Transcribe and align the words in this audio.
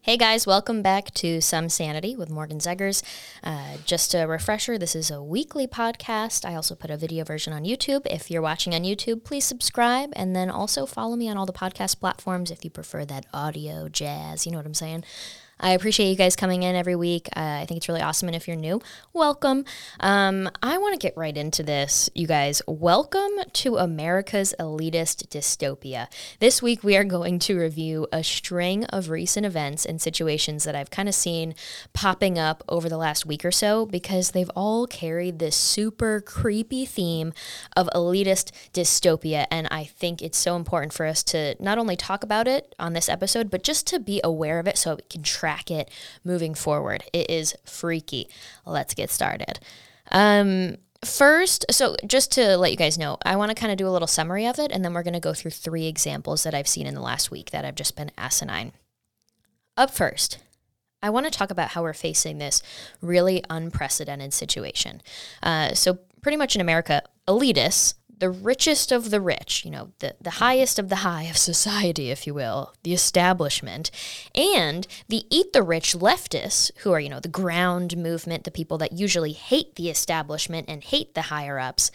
Hey 0.00 0.16
guys, 0.16 0.46
welcome 0.46 0.80
back 0.80 1.12
to 1.14 1.40
Some 1.40 1.68
Sanity 1.68 2.16
with 2.16 2.30
Morgan 2.30 2.58
Zegers. 2.58 3.02
Uh, 3.44 3.76
just 3.84 4.14
a 4.14 4.26
refresher, 4.26 4.78
this 4.78 4.96
is 4.96 5.10
a 5.10 5.22
weekly 5.22 5.66
podcast. 5.66 6.44
I 6.44 6.54
also 6.54 6.74
put 6.74 6.90
a 6.90 6.96
video 6.96 7.24
version 7.24 7.52
on 7.52 7.64
YouTube. 7.64 8.06
If 8.06 8.30
you're 8.30 8.40
watching 8.40 8.74
on 8.74 8.82
YouTube, 8.82 9.24
please 9.24 9.44
subscribe 9.44 10.12
and 10.16 10.34
then 10.34 10.50
also 10.50 10.86
follow 10.86 11.16
me 11.16 11.28
on 11.28 11.36
all 11.36 11.46
the 11.46 11.52
podcast 11.52 12.00
platforms 12.00 12.50
if 12.50 12.64
you 12.64 12.70
prefer 12.70 13.04
that 13.04 13.26
audio 13.34 13.88
jazz. 13.88 14.46
You 14.46 14.52
know 14.52 14.58
what 14.58 14.66
I'm 14.66 14.74
saying? 14.74 15.04
I 15.60 15.70
appreciate 15.70 16.08
you 16.08 16.14
guys 16.16 16.36
coming 16.36 16.62
in 16.62 16.76
every 16.76 16.94
week. 16.94 17.28
Uh, 17.34 17.40
I 17.40 17.66
think 17.66 17.78
it's 17.78 17.88
really 17.88 18.00
awesome. 18.00 18.28
And 18.28 18.36
if 18.36 18.46
you're 18.46 18.56
new, 18.56 18.80
welcome. 19.12 19.64
Um, 19.98 20.48
I 20.62 20.78
want 20.78 20.92
to 20.94 21.04
get 21.04 21.16
right 21.16 21.36
into 21.36 21.64
this, 21.64 22.08
you 22.14 22.28
guys. 22.28 22.62
Welcome 22.68 23.32
to 23.54 23.76
America's 23.76 24.54
elitist 24.60 25.26
dystopia. 25.28 26.06
This 26.38 26.62
week, 26.62 26.84
we 26.84 26.96
are 26.96 27.02
going 27.02 27.40
to 27.40 27.58
review 27.58 28.06
a 28.12 28.22
string 28.22 28.84
of 28.84 29.10
recent 29.10 29.44
events 29.44 29.84
and 29.84 30.00
situations 30.00 30.62
that 30.62 30.76
I've 30.76 30.90
kind 30.90 31.08
of 31.08 31.14
seen 31.14 31.56
popping 31.92 32.38
up 32.38 32.62
over 32.68 32.88
the 32.88 32.96
last 32.96 33.26
week 33.26 33.44
or 33.44 33.50
so 33.50 33.84
because 33.84 34.30
they've 34.30 34.50
all 34.54 34.86
carried 34.86 35.40
this 35.40 35.56
super 35.56 36.20
creepy 36.20 36.86
theme 36.86 37.32
of 37.76 37.88
elitist 37.96 38.52
dystopia. 38.72 39.46
And 39.50 39.66
I 39.72 39.82
think 39.82 40.22
it's 40.22 40.38
so 40.38 40.54
important 40.54 40.92
for 40.92 41.04
us 41.04 41.24
to 41.24 41.56
not 41.58 41.78
only 41.78 41.96
talk 41.96 42.22
about 42.22 42.46
it 42.46 42.76
on 42.78 42.92
this 42.92 43.08
episode, 43.08 43.50
but 43.50 43.64
just 43.64 43.88
to 43.88 43.98
be 43.98 44.20
aware 44.22 44.60
of 44.60 44.68
it 44.68 44.78
so 44.78 44.94
we 44.94 45.02
can 45.10 45.24
track 45.24 45.47
track 45.48 45.70
it 45.70 45.90
moving 46.24 46.54
forward. 46.54 47.04
It 47.14 47.30
is 47.30 47.56
freaky. 47.64 48.28
Let's 48.66 48.92
get 48.92 49.10
started. 49.10 49.60
Um, 50.12 50.76
first, 51.02 51.64
so 51.70 51.96
just 52.06 52.32
to 52.32 52.58
let 52.58 52.70
you 52.70 52.76
guys 52.76 52.98
know, 52.98 53.16
I 53.24 53.36
want 53.36 53.50
to 53.50 53.54
kind 53.54 53.72
of 53.72 53.78
do 53.78 53.88
a 53.88 53.90
little 53.90 54.08
summary 54.08 54.46
of 54.46 54.58
it, 54.58 54.70
and 54.70 54.84
then 54.84 54.92
we're 54.92 55.02
going 55.02 55.14
to 55.14 55.20
go 55.20 55.32
through 55.32 55.52
three 55.52 55.86
examples 55.86 56.42
that 56.42 56.54
I've 56.54 56.68
seen 56.68 56.86
in 56.86 56.94
the 56.94 57.00
last 57.00 57.30
week 57.30 57.50
that 57.50 57.64
have 57.64 57.76
just 57.76 57.96
been 57.96 58.10
asinine. 58.18 58.72
Up 59.78 59.90
first, 59.90 60.38
I 61.02 61.08
want 61.08 61.24
to 61.24 61.30
talk 61.30 61.50
about 61.50 61.70
how 61.70 61.82
we're 61.82 61.94
facing 61.94 62.36
this 62.36 62.62
really 63.00 63.42
unprecedented 63.48 64.34
situation. 64.34 65.00
Uh, 65.42 65.72
so, 65.72 65.98
pretty 66.20 66.36
much 66.36 66.56
in 66.56 66.60
America, 66.60 67.02
elitists 67.26 67.94
the 68.18 68.30
richest 68.30 68.90
of 68.90 69.10
the 69.10 69.20
rich, 69.20 69.64
you 69.64 69.70
know, 69.70 69.92
the, 70.00 70.16
the 70.20 70.30
highest 70.30 70.78
of 70.78 70.88
the 70.88 70.96
high 70.96 71.24
of 71.24 71.36
society, 71.36 72.10
if 72.10 72.26
you 72.26 72.34
will, 72.34 72.74
the 72.82 72.92
establishment, 72.92 73.90
and 74.34 74.86
the 75.08 75.24
eat 75.30 75.52
the 75.52 75.62
rich 75.62 75.94
leftists, 75.94 76.70
who 76.78 76.92
are, 76.92 77.00
you 77.00 77.08
know, 77.08 77.20
the 77.20 77.28
ground 77.28 77.96
movement, 77.96 78.44
the 78.44 78.50
people 78.50 78.78
that 78.78 78.92
usually 78.92 79.32
hate 79.32 79.76
the 79.76 79.88
establishment 79.88 80.68
and 80.68 80.84
hate 80.84 81.14
the 81.14 81.22
higher 81.22 81.58
ups, 81.58 81.90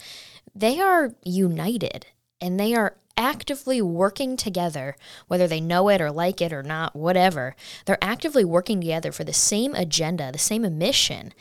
they 0.54 0.80
are 0.80 1.14
united 1.24 2.06
and 2.40 2.58
they 2.58 2.74
are 2.74 2.96
actively 3.16 3.80
working 3.80 4.36
together, 4.36 4.96
whether 5.28 5.46
they 5.46 5.60
know 5.60 5.88
it 5.88 6.00
or 6.00 6.10
like 6.10 6.40
it 6.40 6.52
or 6.52 6.62
not, 6.62 6.96
whatever. 6.96 7.54
They're 7.84 8.02
actively 8.02 8.44
working 8.44 8.80
together 8.80 9.12
for 9.12 9.24
the 9.24 9.32
same 9.32 9.74
agenda, 9.74 10.32
the 10.32 10.38
same 10.38 10.78
mission. 10.78 11.32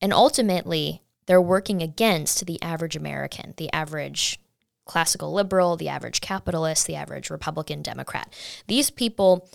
And 0.00 0.12
ultimately, 0.12 1.01
they're 1.26 1.40
working 1.40 1.82
against 1.82 2.46
the 2.46 2.60
average 2.62 2.96
American, 2.96 3.54
the 3.56 3.72
average 3.72 4.40
classical 4.84 5.32
liberal, 5.32 5.76
the 5.76 5.88
average 5.88 6.20
capitalist, 6.20 6.86
the 6.86 6.96
average 6.96 7.30
Republican 7.30 7.82
Democrat. 7.82 8.32
These 8.66 8.90
people 8.90 9.48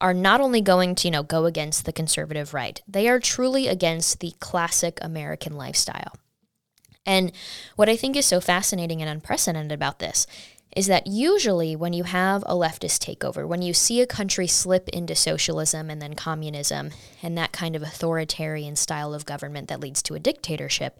are 0.00 0.14
not 0.14 0.40
only 0.40 0.60
going 0.60 0.94
to, 0.96 1.06
you 1.06 1.12
know, 1.12 1.22
go 1.22 1.44
against 1.44 1.84
the 1.84 1.92
conservative 1.92 2.54
right, 2.54 2.80
they 2.88 3.08
are 3.08 3.20
truly 3.20 3.68
against 3.68 4.20
the 4.20 4.32
classic 4.40 4.98
American 5.00 5.56
lifestyle. 5.56 6.12
And 7.06 7.32
what 7.76 7.88
I 7.88 7.96
think 7.96 8.16
is 8.16 8.26
so 8.26 8.40
fascinating 8.40 9.00
and 9.00 9.10
unprecedented 9.10 9.72
about 9.72 9.98
this 9.98 10.26
is 10.76 10.86
that 10.86 11.06
usually 11.06 11.76
when 11.76 11.92
you 11.92 12.04
have 12.04 12.42
a 12.46 12.54
leftist 12.54 12.98
takeover, 13.00 13.46
when 13.46 13.62
you 13.62 13.74
see 13.74 14.00
a 14.00 14.06
country 14.06 14.46
slip 14.46 14.88
into 14.88 15.14
socialism 15.14 15.90
and 15.90 16.00
then 16.00 16.14
communism 16.14 16.90
and 17.22 17.36
that 17.36 17.52
kind 17.52 17.76
of 17.76 17.82
authoritarian 17.82 18.76
style 18.76 19.12
of 19.12 19.26
government 19.26 19.68
that 19.68 19.80
leads 19.80 20.02
to 20.02 20.14
a 20.14 20.20
dictatorship, 20.20 20.98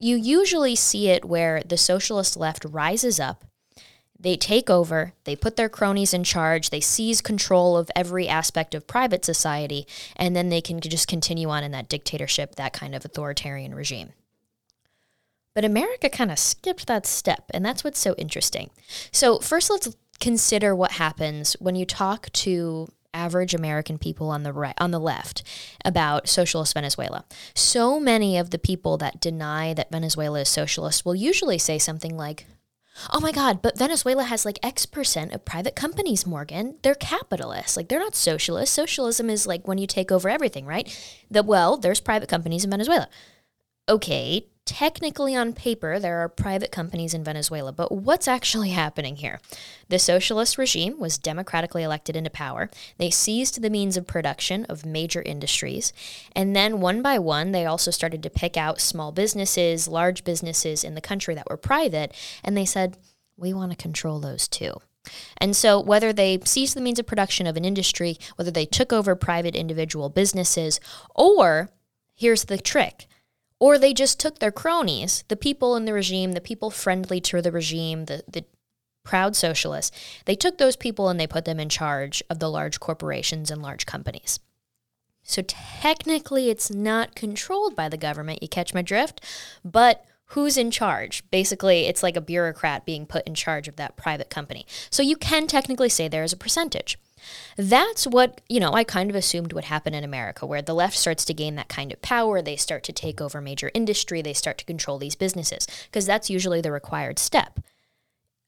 you 0.00 0.16
usually 0.16 0.74
see 0.74 1.08
it 1.08 1.24
where 1.24 1.62
the 1.62 1.76
socialist 1.76 2.36
left 2.36 2.64
rises 2.64 3.20
up, 3.20 3.44
they 4.18 4.36
take 4.36 4.68
over, 4.68 5.12
they 5.24 5.36
put 5.36 5.56
their 5.56 5.68
cronies 5.68 6.14
in 6.14 6.24
charge, 6.24 6.70
they 6.70 6.80
seize 6.80 7.20
control 7.20 7.76
of 7.76 7.90
every 7.94 8.28
aspect 8.28 8.74
of 8.74 8.86
private 8.86 9.24
society, 9.24 9.86
and 10.16 10.34
then 10.34 10.48
they 10.48 10.60
can 10.60 10.80
just 10.80 11.08
continue 11.08 11.48
on 11.48 11.64
in 11.64 11.72
that 11.72 11.88
dictatorship, 11.88 12.56
that 12.56 12.72
kind 12.72 12.94
of 12.94 13.04
authoritarian 13.04 13.74
regime. 13.74 14.12
But 15.54 15.64
America 15.64 16.08
kind 16.08 16.30
of 16.30 16.38
skipped 16.38 16.86
that 16.86 17.06
step, 17.06 17.50
and 17.52 17.64
that's 17.64 17.84
what's 17.84 17.98
so 17.98 18.14
interesting. 18.14 18.70
So, 19.10 19.38
first, 19.38 19.70
let's 19.70 19.94
consider 20.20 20.74
what 20.74 20.92
happens 20.92 21.54
when 21.60 21.74
you 21.74 21.84
talk 21.84 22.30
to 22.32 22.88
average 23.14 23.54
American 23.54 23.98
people 23.98 24.30
on 24.30 24.42
the 24.42 24.52
right 24.52 24.74
on 24.78 24.90
the 24.90 25.00
left 25.00 25.42
about 25.84 26.28
socialist 26.28 26.74
Venezuela. 26.74 27.24
So 27.54 28.00
many 28.00 28.38
of 28.38 28.50
the 28.50 28.58
people 28.58 28.96
that 28.98 29.20
deny 29.20 29.74
that 29.74 29.90
Venezuela 29.90 30.40
is 30.40 30.48
socialist 30.48 31.04
will 31.04 31.14
usually 31.14 31.58
say 31.58 31.78
something 31.78 32.16
like, 32.16 32.46
Oh 33.10 33.20
my 33.20 33.32
God, 33.32 33.62
but 33.62 33.78
Venezuela 33.78 34.24
has 34.24 34.44
like 34.44 34.58
X 34.62 34.84
percent 34.84 35.32
of 35.32 35.44
private 35.44 35.74
companies, 35.74 36.26
Morgan. 36.26 36.76
They're 36.82 36.94
capitalists. 36.94 37.76
Like 37.76 37.88
they're 37.88 37.98
not 37.98 38.14
socialist. 38.14 38.72
Socialism 38.72 39.30
is 39.30 39.46
like 39.46 39.66
when 39.66 39.78
you 39.78 39.86
take 39.86 40.12
over 40.12 40.28
everything, 40.28 40.66
right? 40.66 40.86
That 41.30 41.46
well, 41.46 41.78
there's 41.78 42.00
private 42.00 42.28
companies 42.28 42.64
in 42.64 42.70
Venezuela. 42.70 43.08
Okay, 43.88 44.46
technically 44.64 45.34
on 45.34 45.52
paper, 45.52 45.98
there 45.98 46.18
are 46.18 46.28
private 46.28 46.70
companies 46.70 47.14
in 47.14 47.24
Venezuela, 47.24 47.72
but 47.72 47.92
what's 47.92 48.28
actually 48.28 48.70
happening 48.82 49.16
here? 49.16 49.40
The 49.88 49.98
socialist 49.98 50.58
regime 50.58 50.98
was 50.98 51.18
democratically 51.18 51.82
elected 51.82 52.16
into 52.16 52.30
power. 52.30 52.70
They 52.98 53.10
seized 53.10 53.60
the 53.60 53.70
means 53.70 53.96
of 53.96 54.06
production 54.06 54.64
of 54.66 54.86
major 54.86 55.22
industries. 55.22 55.92
And 56.34 56.54
then 56.54 56.80
one 56.80 57.02
by 57.02 57.18
one, 57.18 57.52
they 57.52 57.66
also 57.66 57.90
started 57.90 58.22
to 58.22 58.30
pick 58.30 58.56
out 58.56 58.80
small 58.80 59.12
businesses, 59.12 59.88
large 59.88 60.24
businesses 60.24 60.84
in 60.84 60.94
the 60.94 61.00
country 61.00 61.34
that 61.34 61.50
were 61.50 61.56
private. 61.56 62.14
And 62.44 62.56
they 62.56 62.66
said, 62.66 62.96
we 63.36 63.52
want 63.52 63.72
to 63.72 63.76
control 63.76 64.20
those 64.20 64.48
too. 64.48 64.74
And 65.38 65.56
so, 65.56 65.80
whether 65.80 66.12
they 66.12 66.38
seized 66.44 66.76
the 66.76 66.80
means 66.80 67.00
of 67.00 67.06
production 67.06 67.48
of 67.48 67.56
an 67.56 67.64
industry, 67.64 68.18
whether 68.36 68.52
they 68.52 68.66
took 68.66 68.92
over 68.92 69.16
private 69.16 69.56
individual 69.56 70.08
businesses, 70.08 70.78
or 71.14 71.70
here's 72.14 72.44
the 72.44 72.58
trick 72.58 73.08
or 73.62 73.78
they 73.78 73.94
just 73.94 74.18
took 74.18 74.40
their 74.40 74.50
cronies, 74.50 75.22
the 75.28 75.36
people 75.36 75.76
in 75.76 75.84
the 75.84 75.92
regime, 75.92 76.32
the 76.32 76.40
people 76.40 76.68
friendly 76.68 77.20
to 77.20 77.40
the 77.40 77.52
regime, 77.52 78.06
the, 78.06 78.24
the 78.26 78.44
proud 79.04 79.36
socialists, 79.36 79.96
they 80.24 80.34
took 80.34 80.58
those 80.58 80.74
people 80.74 81.08
and 81.08 81.20
they 81.20 81.28
put 81.28 81.44
them 81.44 81.60
in 81.60 81.68
charge 81.68 82.24
of 82.28 82.40
the 82.40 82.50
large 82.50 82.80
corporations 82.80 83.52
and 83.52 83.62
large 83.62 83.86
companies. 83.86 84.40
So 85.22 85.42
technically, 85.46 86.50
it's 86.50 86.72
not 86.72 87.14
controlled 87.14 87.76
by 87.76 87.88
the 87.88 87.96
government. 87.96 88.42
You 88.42 88.48
catch 88.48 88.74
my 88.74 88.82
drift? 88.82 89.20
But 89.64 90.04
who's 90.32 90.56
in 90.56 90.70
charge? 90.70 91.22
Basically, 91.30 91.86
it's 91.86 92.02
like 92.02 92.16
a 92.16 92.20
bureaucrat 92.20 92.84
being 92.84 93.06
put 93.06 93.26
in 93.26 93.34
charge 93.34 93.68
of 93.68 93.76
that 93.76 93.96
private 93.96 94.30
company. 94.30 94.66
So 94.90 95.02
you 95.02 95.16
can 95.16 95.46
technically 95.46 95.88
say 95.88 96.08
there 96.08 96.24
is 96.24 96.32
a 96.32 96.38
percentage. 96.38 96.98
That's 97.56 98.06
what, 98.06 98.40
you 98.48 98.58
know, 98.58 98.72
I 98.72 98.82
kind 98.82 99.10
of 99.10 99.14
assumed 99.16 99.52
would 99.52 99.66
happen 99.66 99.94
in 99.94 100.04
America, 100.04 100.46
where 100.46 100.62
the 100.62 100.74
left 100.74 100.96
starts 100.96 101.24
to 101.26 101.34
gain 101.34 101.54
that 101.56 101.68
kind 101.68 101.92
of 101.92 102.02
power. 102.02 102.42
They 102.42 102.56
start 102.56 102.82
to 102.84 102.92
take 102.92 103.20
over 103.20 103.40
major 103.40 103.70
industry. 103.74 104.22
They 104.22 104.32
start 104.32 104.58
to 104.58 104.64
control 104.64 104.98
these 104.98 105.14
businesses, 105.14 105.68
because 105.86 106.06
that's 106.06 106.30
usually 106.30 106.60
the 106.60 106.72
required 106.72 107.18
step. 107.18 107.60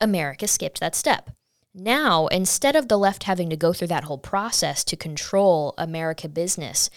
America 0.00 0.48
skipped 0.48 0.80
that 0.80 0.96
step. 0.96 1.30
Now, 1.74 2.28
instead 2.28 2.76
of 2.76 2.88
the 2.88 2.98
left 2.98 3.24
having 3.24 3.50
to 3.50 3.56
go 3.56 3.72
through 3.72 3.88
that 3.88 4.04
whole 4.04 4.18
process 4.18 4.84
to 4.84 4.96
control 4.96 5.74
America 5.76 6.28
business 6.28 6.88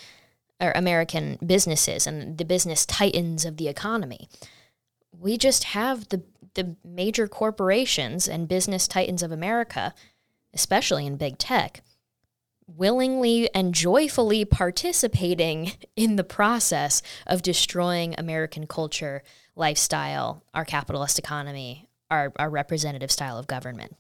or 0.60 0.72
American 0.72 1.38
businesses 1.46 2.08
and 2.08 2.38
the 2.38 2.46
business 2.46 2.86
titans 2.86 3.44
of 3.44 3.58
the 3.58 3.68
economy, 3.68 4.30
we 5.20 5.38
just 5.38 5.66
have 5.66 6.10
the 6.10 6.24
the 6.54 6.76
major 6.84 7.28
corporations 7.28 8.28
and 8.28 8.48
business 8.48 8.88
titans 8.88 9.22
of 9.22 9.32
America 9.32 9.94
especially 10.58 11.06
in 11.06 11.18
big 11.18 11.38
tech, 11.38 11.84
willingly 12.66 13.48
and 13.54 13.76
joyfully 13.76 14.44
participating 14.44 15.74
in 15.96 16.16
the 16.16 16.24
process 16.24 17.02
of 17.26 17.42
destroying 17.42 18.16
American 18.18 18.66
culture, 18.68 19.24
lifestyle, 19.56 20.44
our 20.54 20.66
capitalist 20.66 21.20
economy, 21.20 21.88
our, 22.10 22.34
our 22.38 22.50
representative 22.50 23.12
style 23.12 23.38
of 23.38 23.46
government. 23.48 23.96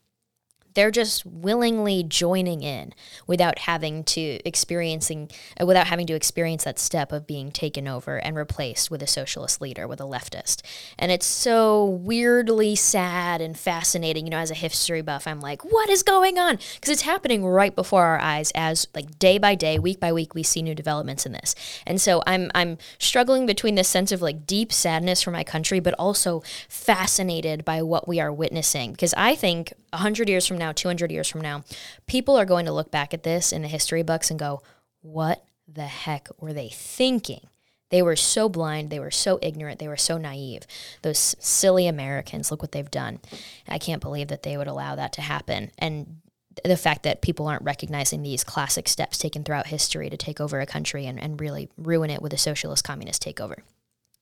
They're 0.77 0.91
just 0.91 1.25
willingly 1.25 2.03
joining 2.03 2.61
in 2.61 2.93
without 3.25 3.57
having 3.57 4.03
to 4.03 4.39
experiencing 4.45 5.31
uh, 5.59 5.65
without 5.65 5.87
having 5.87 6.05
to 6.05 6.13
experience 6.13 6.65
that 6.65 6.77
step 6.77 7.11
of 7.11 7.25
being 7.25 7.49
taken 7.49 7.87
over 7.87 8.17
and 8.17 8.35
replaced 8.35 8.91
with 8.91 9.01
a 9.01 9.07
socialist 9.07 9.59
leader, 9.59 9.87
with 9.87 9.99
a 9.99 10.03
leftist. 10.03 10.61
And 10.99 11.11
it's 11.11 11.25
so 11.25 11.83
weirdly 11.83 12.75
sad 12.75 13.41
and 13.41 13.57
fascinating. 13.57 14.27
You 14.27 14.29
know, 14.29 14.37
as 14.37 14.51
a 14.51 14.53
history 14.53 15.01
buff, 15.01 15.25
I'm 15.25 15.39
like, 15.39 15.65
what 15.65 15.89
is 15.89 16.03
going 16.03 16.37
on? 16.37 16.59
Because 16.75 16.91
it's 16.91 17.01
happening 17.01 17.43
right 17.43 17.75
before 17.75 18.05
our 18.05 18.19
eyes 18.19 18.51
as 18.53 18.87
like 18.93 19.17
day 19.17 19.39
by 19.39 19.55
day, 19.55 19.79
week 19.79 19.99
by 19.99 20.13
week, 20.13 20.35
we 20.35 20.43
see 20.43 20.61
new 20.61 20.75
developments 20.75 21.25
in 21.25 21.31
this. 21.31 21.55
And 21.87 21.99
so 21.99 22.21
I'm 22.27 22.51
I'm 22.53 22.77
struggling 22.99 23.47
between 23.47 23.73
this 23.73 23.87
sense 23.87 24.11
of 24.11 24.21
like 24.21 24.45
deep 24.45 24.71
sadness 24.71 25.23
for 25.23 25.31
my 25.31 25.43
country, 25.43 25.79
but 25.79 25.95
also 25.97 26.43
fascinated 26.69 27.65
by 27.65 27.81
what 27.81 28.07
we 28.07 28.19
are 28.19 28.31
witnessing. 28.31 28.91
Because 28.91 29.15
I 29.17 29.33
think 29.33 29.73
100 29.91 30.29
years 30.29 30.45
from 30.45 30.57
now, 30.57 30.71
200 30.71 31.11
years 31.11 31.27
from 31.27 31.41
now, 31.41 31.63
people 32.07 32.37
are 32.37 32.45
going 32.45 32.65
to 32.65 32.71
look 32.71 32.91
back 32.91 33.13
at 33.13 33.23
this 33.23 33.51
in 33.51 33.61
the 33.61 33.67
history 33.67 34.03
books 34.03 34.29
and 34.29 34.39
go, 34.39 34.61
what 35.01 35.43
the 35.67 35.85
heck 35.85 36.27
were 36.39 36.53
they 36.53 36.69
thinking? 36.69 37.41
They 37.89 38.01
were 38.01 38.17
so 38.17 38.49
blind, 38.49 38.89
they 38.89 38.99
were 38.99 39.11
so 39.11 39.39
ignorant, 39.41 39.79
they 39.79 39.87
were 39.87 39.95
so 39.97 40.17
naive. 40.17 40.63
Those 41.03 41.35
silly 41.39 41.87
Americans, 41.87 42.51
look 42.51 42.61
what 42.61 42.73
they've 42.73 42.91
done. 42.91 43.19
I 43.67 43.77
can't 43.77 44.01
believe 44.01 44.27
that 44.27 44.43
they 44.43 44.57
would 44.57 44.67
allow 44.67 44.95
that 44.95 45.13
to 45.13 45.21
happen. 45.21 45.71
And 45.77 46.17
the 46.65 46.75
fact 46.75 47.03
that 47.03 47.21
people 47.21 47.47
aren't 47.47 47.63
recognizing 47.63 48.23
these 48.23 48.43
classic 48.43 48.87
steps 48.89 49.17
taken 49.17 49.43
throughout 49.43 49.67
history 49.67 50.09
to 50.09 50.17
take 50.17 50.41
over 50.41 50.59
a 50.59 50.65
country 50.65 51.05
and, 51.05 51.19
and 51.19 51.39
really 51.39 51.69
ruin 51.77 52.09
it 52.09 52.21
with 52.21 52.33
a 52.33 52.37
socialist 52.37 52.83
communist 52.83 53.23
takeover. 53.23 53.59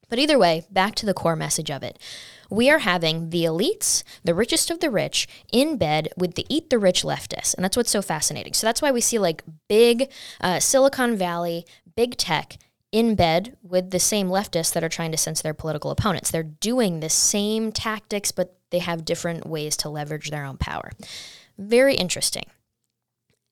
But 0.10 0.19
either 0.19 0.38
way, 0.38 0.66
back 0.69 0.96
to 0.96 1.06
the 1.06 1.13
core 1.13 1.36
message 1.36 1.72
of 1.72 1.84
it. 1.84 2.00
We 2.50 2.69
are 2.69 2.80
having 2.80 3.31
the 3.31 3.44
elites, 3.44 4.04
the 4.24 4.36
richest 4.36 4.69
of 4.69 4.80
the 4.80 4.92
rich, 4.92 5.28
in 5.52 5.78
bed 5.78 6.10
with 6.16 6.36
the 6.36 6.46
eat 6.50 6.69
the 6.69 6.80
rich 6.80 7.04
leftists. 7.04 7.56
And 7.56 7.63
that's 7.63 7.75
what's 7.75 7.92
so 7.92 8.02
fascinating. 8.02 8.54
So 8.54 8.68
that's 8.68 8.81
why 8.81 8.92
we 8.92 9.02
see 9.02 9.19
like 9.19 9.44
big 9.68 10.12
uh, 10.42 10.60
Silicon 10.60 11.16
Valley, 11.16 11.66
big 11.96 12.18
tech 12.18 12.57
in 12.92 13.16
bed 13.16 13.57
with 13.62 13.92
the 13.92 14.00
same 14.00 14.30
leftists 14.30 14.74
that 14.74 14.84
are 14.84 14.90
trying 14.90 15.12
to 15.12 15.18
censor 15.18 15.44
their 15.44 15.54
political 15.54 15.92
opponents. 15.92 16.31
They're 16.31 16.44
doing 16.44 17.00
the 17.00 17.10
same 17.10 17.72
tactics, 17.72 18.31
but 18.31 18.58
they 18.69 18.80
have 18.80 19.06
different 19.06 19.46
ways 19.46 19.75
to 19.78 19.90
leverage 19.90 20.30
their 20.30 20.46
own 20.46 20.58
power. 20.58 20.92
Very 21.58 21.96
interesting 21.96 22.46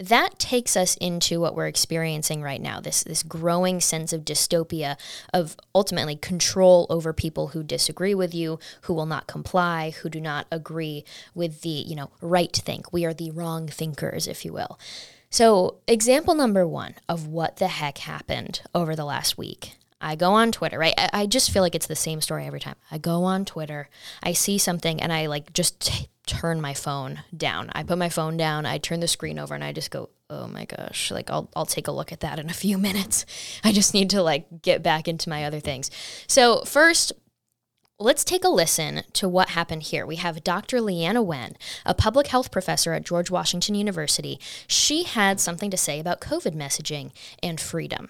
that 0.09 0.37
takes 0.37 0.75
us 0.75 0.95
into 0.97 1.39
what 1.39 1.55
we're 1.55 1.67
experiencing 1.67 2.41
right 2.41 2.61
now 2.61 2.79
this 2.79 3.03
this 3.03 3.23
growing 3.23 3.79
sense 3.79 4.11
of 4.11 4.25
dystopia 4.25 4.97
of 5.33 5.55
ultimately 5.73 6.15
control 6.15 6.85
over 6.89 7.13
people 7.13 7.49
who 7.49 7.63
disagree 7.63 8.13
with 8.13 8.33
you 8.33 8.59
who 8.81 8.93
will 8.93 9.05
not 9.05 9.27
comply 9.27 9.91
who 10.01 10.09
do 10.09 10.19
not 10.19 10.45
agree 10.51 11.05
with 11.33 11.61
the 11.61 11.69
you 11.69 11.95
know 11.95 12.11
right 12.21 12.53
think 12.53 12.91
we 12.91 13.05
are 13.05 13.13
the 13.13 13.31
wrong 13.31 13.67
thinkers 13.67 14.27
if 14.27 14.43
you 14.43 14.51
will 14.51 14.77
so 15.29 15.77
example 15.87 16.35
number 16.35 16.67
1 16.67 16.95
of 17.07 17.27
what 17.27 17.57
the 17.57 17.67
heck 17.67 17.99
happened 17.99 18.61
over 18.75 18.95
the 18.95 19.05
last 19.05 19.37
week 19.37 19.75
I 20.05 20.17
go 20.17 20.33
on 20.33 20.51
Twitter, 20.51 20.77
right? 20.77 20.93
I, 20.97 21.25
just 21.27 21.49
feel 21.49 21.61
like 21.61 21.75
it's 21.75 21.87
the 21.87 21.95
same 21.95 22.19
story 22.19 22.45
every 22.45 22.59
time. 22.59 22.75
I 22.91 22.97
go 22.97 23.23
on 23.23 23.45
Twitter, 23.45 23.87
I 24.21 24.33
see 24.33 24.57
something, 24.57 25.01
and 25.01 25.13
I 25.13 25.27
like 25.27 25.53
just 25.53 25.79
t- 25.79 26.09
turn 26.25 26.61
my 26.61 26.73
phone 26.73 27.21
down. 27.35 27.69
I 27.73 27.83
put 27.83 27.97
my 27.97 28.09
phone 28.09 28.37
down, 28.37 28.65
I 28.65 28.77
turn 28.77 28.99
the 28.99 29.07
screen 29.07 29.39
over, 29.39 29.53
and 29.53 29.63
I 29.63 29.71
just 29.73 29.91
go, 29.91 30.09
oh 30.29 30.47
my 30.47 30.65
gosh, 30.65 31.11
like 31.11 31.29
I'll, 31.29 31.49
I'll 31.55 31.65
take 31.65 31.87
a 31.87 31.91
look 31.91 32.11
at 32.11 32.21
that 32.21 32.39
in 32.39 32.49
a 32.49 32.53
few 32.53 32.77
minutes. 32.89 33.25
I 33.63 33.71
just 33.71 33.93
need 33.93 34.09
to 34.11 34.21
like 34.23 34.61
get 34.61 34.83
back 34.83 35.07
into 35.07 35.29
my 35.29 35.45
other 35.45 35.59
things. 35.59 35.91
So, 36.27 36.63
first, 36.63 37.13
Let's 37.99 38.23
take 38.23 38.43
a 38.43 38.49
listen 38.49 39.03
to 39.13 39.29
what 39.29 39.49
happened 39.49 39.83
here. 39.83 40.05
We 40.05 40.15
have 40.15 40.43
Dr. 40.43 40.79
Leana 40.79 41.23
Wen, 41.23 41.55
a 41.85 41.93
public 41.93 42.27
health 42.27 42.51
professor 42.51 42.91
at 42.91 43.05
George 43.05 43.29
Washington 43.29 43.75
University. 43.75 44.39
She 44.67 45.03
had 45.03 45.39
something 45.39 45.69
to 45.69 45.77
say 45.77 45.99
about 45.99 46.19
COVID 46.19 46.55
messaging 46.55 47.11
and 47.41 47.61
freedom 47.61 48.09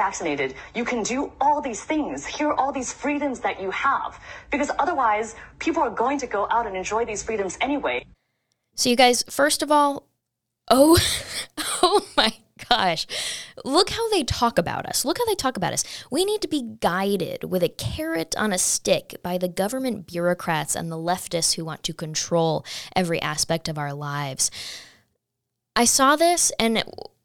vaccinated, 0.00 0.54
you 0.74 0.84
can 0.84 1.02
do 1.02 1.30
all 1.42 1.60
these 1.60 1.82
things. 1.84 2.24
Here 2.24 2.48
are 2.48 2.58
all 2.60 2.72
these 2.72 2.90
freedoms 2.90 3.40
that 3.40 3.60
you 3.60 3.70
have. 3.70 4.18
Because 4.50 4.70
otherwise, 4.78 5.36
people 5.58 5.82
are 5.82 5.94
going 6.04 6.18
to 6.20 6.26
go 6.26 6.48
out 6.50 6.66
and 6.66 6.74
enjoy 6.74 7.04
these 7.04 7.22
freedoms 7.22 7.58
anyway. 7.60 8.06
So, 8.74 8.88
you 8.88 8.96
guys, 8.96 9.22
first 9.28 9.62
of 9.62 9.70
all, 9.70 10.08
oh, 10.70 10.98
oh 11.82 12.06
my 12.16 12.32
gosh. 12.70 13.06
Look 13.62 13.90
how 13.90 14.08
they 14.10 14.24
talk 14.24 14.56
about 14.58 14.86
us. 14.86 15.04
Look 15.04 15.18
how 15.18 15.26
they 15.26 15.34
talk 15.34 15.58
about 15.58 15.74
us. 15.74 15.84
We 16.10 16.24
need 16.24 16.40
to 16.40 16.48
be 16.48 16.76
guided 16.80 17.44
with 17.44 17.62
a 17.62 17.68
carrot 17.68 18.34
on 18.38 18.54
a 18.54 18.58
stick 18.58 19.16
by 19.22 19.36
the 19.36 19.48
government 19.48 20.06
bureaucrats 20.06 20.74
and 20.74 20.90
the 20.90 20.96
leftists 20.96 21.56
who 21.56 21.64
want 21.66 21.82
to 21.82 21.92
control 21.92 22.64
every 22.96 23.20
aspect 23.20 23.68
of 23.68 23.76
our 23.76 23.92
lives. 23.92 24.50
I 25.76 25.84
saw 25.84 26.16
this 26.16 26.52
and 26.58 26.82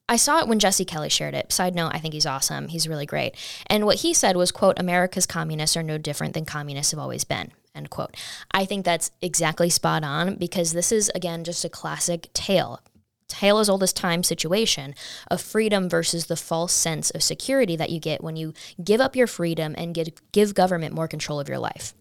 I 0.07 0.17
saw 0.17 0.39
it 0.39 0.47
when 0.47 0.59
Jesse 0.59 0.85
Kelly 0.85 1.09
shared 1.09 1.33
it. 1.33 1.51
Side 1.51 1.73
note, 1.73 1.91
I 1.93 1.99
think 1.99 2.13
he's 2.13 2.27
awesome. 2.27 2.67
He's 2.67 2.87
really 2.87 3.07
great. 3.07 3.35
And 3.67 3.85
what 3.85 3.97
he 3.97 4.13
said 4.13 4.37
was, 4.37 4.51
quote, 4.51 4.79
America's 4.79 5.25
communists 5.25 5.75
are 5.75 5.83
no 5.83 5.97
different 5.97 6.33
than 6.35 6.45
communists 6.45 6.91
have 6.91 6.99
always 6.99 7.23
been, 7.23 7.51
end 7.73 7.89
quote. 7.89 8.15
I 8.51 8.65
think 8.65 8.85
that's 8.85 9.09
exactly 9.21 9.69
spot 9.69 10.03
on 10.03 10.35
because 10.35 10.73
this 10.73 10.91
is, 10.91 11.11
again, 11.15 11.43
just 11.43 11.65
a 11.65 11.69
classic 11.69 12.29
tale 12.33 12.79
tale 13.27 13.57
as 13.57 13.67
old 13.67 13.81
as 13.81 13.91
time 13.91 14.21
situation 14.21 14.93
of 15.29 15.41
freedom 15.41 15.89
versus 15.89 16.27
the 16.27 16.35
false 16.35 16.71
sense 16.71 17.09
of 17.09 17.23
security 17.23 17.75
that 17.75 17.89
you 17.89 17.99
get 17.99 18.23
when 18.23 18.35
you 18.35 18.53
give 18.83 19.01
up 19.01 19.15
your 19.15 19.25
freedom 19.25 19.73
and 19.77 19.95
get, 19.95 20.21
give 20.31 20.53
government 20.53 20.93
more 20.93 21.07
control 21.07 21.39
of 21.39 21.49
your 21.49 21.57
life. 21.57 21.95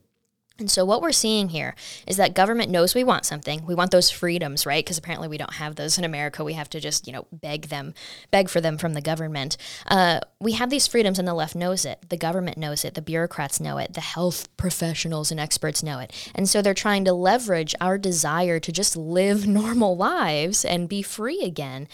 And 0.56 0.70
so, 0.70 0.84
what 0.84 1.02
we're 1.02 1.10
seeing 1.10 1.48
here 1.48 1.74
is 2.06 2.16
that 2.16 2.32
government 2.32 2.70
knows 2.70 2.94
we 2.94 3.02
want 3.02 3.26
something. 3.26 3.66
We 3.66 3.74
want 3.74 3.90
those 3.90 4.10
freedoms, 4.10 4.64
right? 4.64 4.84
Because 4.84 4.96
apparently 4.96 5.26
we 5.26 5.36
don't 5.36 5.54
have 5.54 5.74
those 5.74 5.98
in 5.98 6.04
America. 6.04 6.44
We 6.44 6.52
have 6.52 6.70
to 6.70 6.80
just, 6.80 7.08
you 7.08 7.12
know, 7.12 7.26
beg 7.32 7.70
them, 7.70 7.92
beg 8.30 8.48
for 8.48 8.60
them 8.60 8.78
from 8.78 8.94
the 8.94 9.00
government. 9.00 9.56
Uh, 9.88 10.20
we 10.38 10.52
have 10.52 10.70
these 10.70 10.86
freedoms, 10.86 11.18
and 11.18 11.26
the 11.26 11.34
left 11.34 11.56
knows 11.56 11.84
it. 11.84 12.08
The 12.08 12.16
government 12.16 12.56
knows 12.56 12.84
it. 12.84 12.94
The 12.94 13.02
bureaucrats 13.02 13.58
know 13.58 13.78
it. 13.78 13.94
The 13.94 14.00
health 14.00 14.56
professionals 14.56 15.32
and 15.32 15.40
experts 15.40 15.82
know 15.82 15.98
it. 15.98 16.12
And 16.36 16.48
so, 16.48 16.62
they're 16.62 16.72
trying 16.72 17.04
to 17.06 17.12
leverage 17.12 17.74
our 17.80 17.98
desire 17.98 18.60
to 18.60 18.70
just 18.70 18.96
live 18.96 19.46
normal 19.48 19.96
lives 19.96 20.64
and 20.64 20.88
be 20.88 21.02
free 21.02 21.40
again 21.40 21.88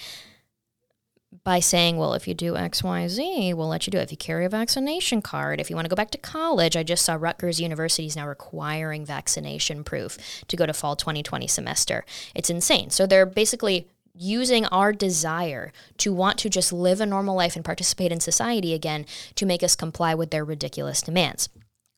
by 1.44 1.61
saying, 1.61 1.97
well, 1.97 2.15
if 2.15 2.27
you 2.27 2.35
do 2.35 2.56
X, 2.56 2.82
Y, 2.82 3.06
Z, 3.09 3.55
we'll 3.55 3.69
let 3.69 3.87
you 3.87 3.91
do 3.91 3.99
it. 3.99 4.03
If 4.03 4.11
you 4.11 4.17
carry 4.17 4.44
a 4.44 4.49
vaccination 4.49 5.23
card, 5.23 5.61
if 5.61 5.71
you 5.71 5.77
want 5.77 5.85
to 5.85 5.88
go 5.88 5.97
back 5.97 6.11
to 6.11 6.19
college, 6.19 6.77
I 6.77 6.82
just 6.82 7.05
saw 7.05 7.15
Rutgers 7.15 7.61
University 7.61 8.06
is 8.06 8.17
now 8.17 8.27
requiring 8.27 9.06
vaccination 9.06 9.85
proof 9.85 10.19
to 10.49 10.56
go 10.56 10.67
to 10.67 10.73
fall 10.73 10.97
2020 10.97 11.47
semester. 11.47 12.05
It's 12.35 12.50
insane. 12.50 12.91
So 12.91 13.06
they're 13.06 13.27
basically 13.27 13.87
using 14.12 14.67
our 14.67 14.93
desire 14.93 15.73
to 15.99 16.12
want 16.12 16.37
to 16.38 16.50
just 16.50 16.73
live 16.73 17.00
a 17.00 17.06
normal 17.06 17.37
life 17.37 17.55
and 17.55 17.65
participate 17.65 18.10
in 18.10 18.20
society 18.20 18.75
again 18.75 19.06
to 19.37 19.46
make 19.46 19.63
us 19.63 19.77
comply 19.77 20.15
with 20.15 20.31
their 20.31 20.44
ridiculous 20.44 21.01
demands 21.01 21.49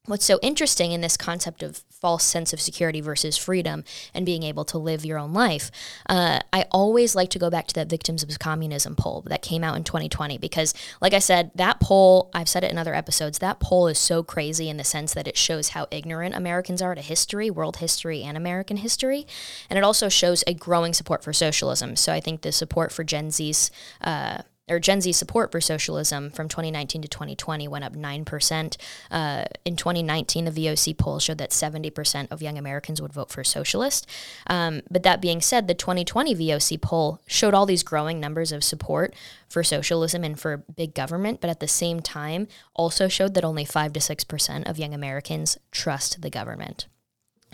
what's 0.07 0.25
so 0.25 0.39
interesting 0.43 0.93
in 0.93 1.01
this 1.01 1.17
concept 1.17 1.63
of 1.63 1.83
false 2.03 2.25
sense 2.25 2.53
of 2.53 2.61
security 2.61 3.01
versus 3.01 3.39
freedom 3.39 3.85
and 4.13 4.27
being 4.27 4.43
able 4.43 4.65
to 4.65 4.77
live 4.77 5.05
your 5.05 5.19
own 5.19 5.33
life. 5.33 5.71
Uh, 6.09 6.41
i 6.53 6.65
always 6.73 7.15
like 7.15 7.31
to 7.31 7.39
go 7.39 7.49
back 7.49 7.69
to 7.69 7.75
that 7.75 7.89
victims 7.89 8.25
of 8.25 8.39
communism 8.41 8.97
poll 8.97 9.23
that 9.29 9.41
came 9.41 9.63
out 9.63 9.77
in 9.77 9.85
2020 9.85 10.37
because 10.39 10.75
like 11.01 11.15
i 11.15 11.21
said 11.21 11.53
that 11.55 11.79
poll 11.79 12.29
i've 12.35 12.49
said 12.49 12.65
it 12.65 12.73
in 12.73 12.79
other 12.79 12.95
episodes 12.95 13.39
that 13.39 13.61
poll 13.61 13.87
is 13.87 13.99
so 13.99 14.23
crazy 14.23 14.69
in 14.69 14.79
the 14.79 14.85
sense 14.85 15.15
that 15.15 15.29
it 15.29 15.37
shows 15.37 15.71
how 15.71 15.87
ignorant 15.93 16.35
americans 16.35 16.83
are 16.83 16.95
to 16.97 17.01
history 17.01 17.51
world 17.51 17.77
history 17.77 18.25
and 18.25 18.37
american 18.37 18.79
history. 18.79 19.27
And 19.71 19.79
it 19.79 19.85
also 19.85 20.09
shows 20.09 20.43
a 20.47 20.55
growing 20.55 20.93
support 20.93 21.23
for 21.23 21.33
socialism. 21.33 21.95
So 21.95 22.13
i 22.13 22.21
think 22.21 22.43
the 22.43 22.53
support 22.53 22.91
for 22.91 23.05
gen 23.05 23.31
z's 23.31 23.71
uh, 24.01 24.43
or 24.69 24.79
Gen 24.79 25.01
Z 25.01 25.13
support 25.13 25.51
for 25.51 25.61
socialism 25.61 26.31
from 26.31 26.49
2019 26.49 27.03
to 27.03 27.09
2020 27.09 27.67
went 27.69 27.85
up 27.85 27.95
9%. 27.95 28.77
Uh, 29.11 29.45
in 29.65 29.77
2019, 29.77 30.45
the 30.45 30.51
VOC 30.51 30.97
poll 30.97 31.19
showed 31.19 31.39
that 31.39 31.51
70% 31.51 32.29
of 32.31 32.43
young 32.43 32.57
Americans 32.57 33.03
would 33.03 33.13
vote 33.13 33.31
for 33.31 33.43
socialist. 33.43 34.07
Um, 34.47 34.83
but 34.91 35.03
that 35.03 35.21
being 35.21 35.41
said, 35.41 35.67
the 35.67 35.75
2020 35.75 36.35
VOC 36.35 36.81
poll 36.81 37.21
showed 37.27 37.55
all 37.55 37.67
these 37.67 37.83
growing 37.83 38.21
numbers 38.21 38.53
of 38.53 38.63
support 38.63 39.15
for 39.49 39.65
socialism 39.65 40.23
and 40.25 40.39
for 40.39 40.59
big 40.75 40.95
government, 40.95 41.41
but 41.41 41.51
at 41.51 41.61
the 41.61 41.69
same 41.69 42.01
time 42.01 42.47
also 42.75 43.09
showed 43.09 43.35
that 43.35 43.45
only 43.45 43.65
5 43.65 43.93
to 43.93 44.01
6% 44.01 44.69
of 44.69 44.79
young 44.79 44.95
Americans 44.95 45.59
trust 45.71 46.23
the 46.23 46.31
government. 46.31 46.87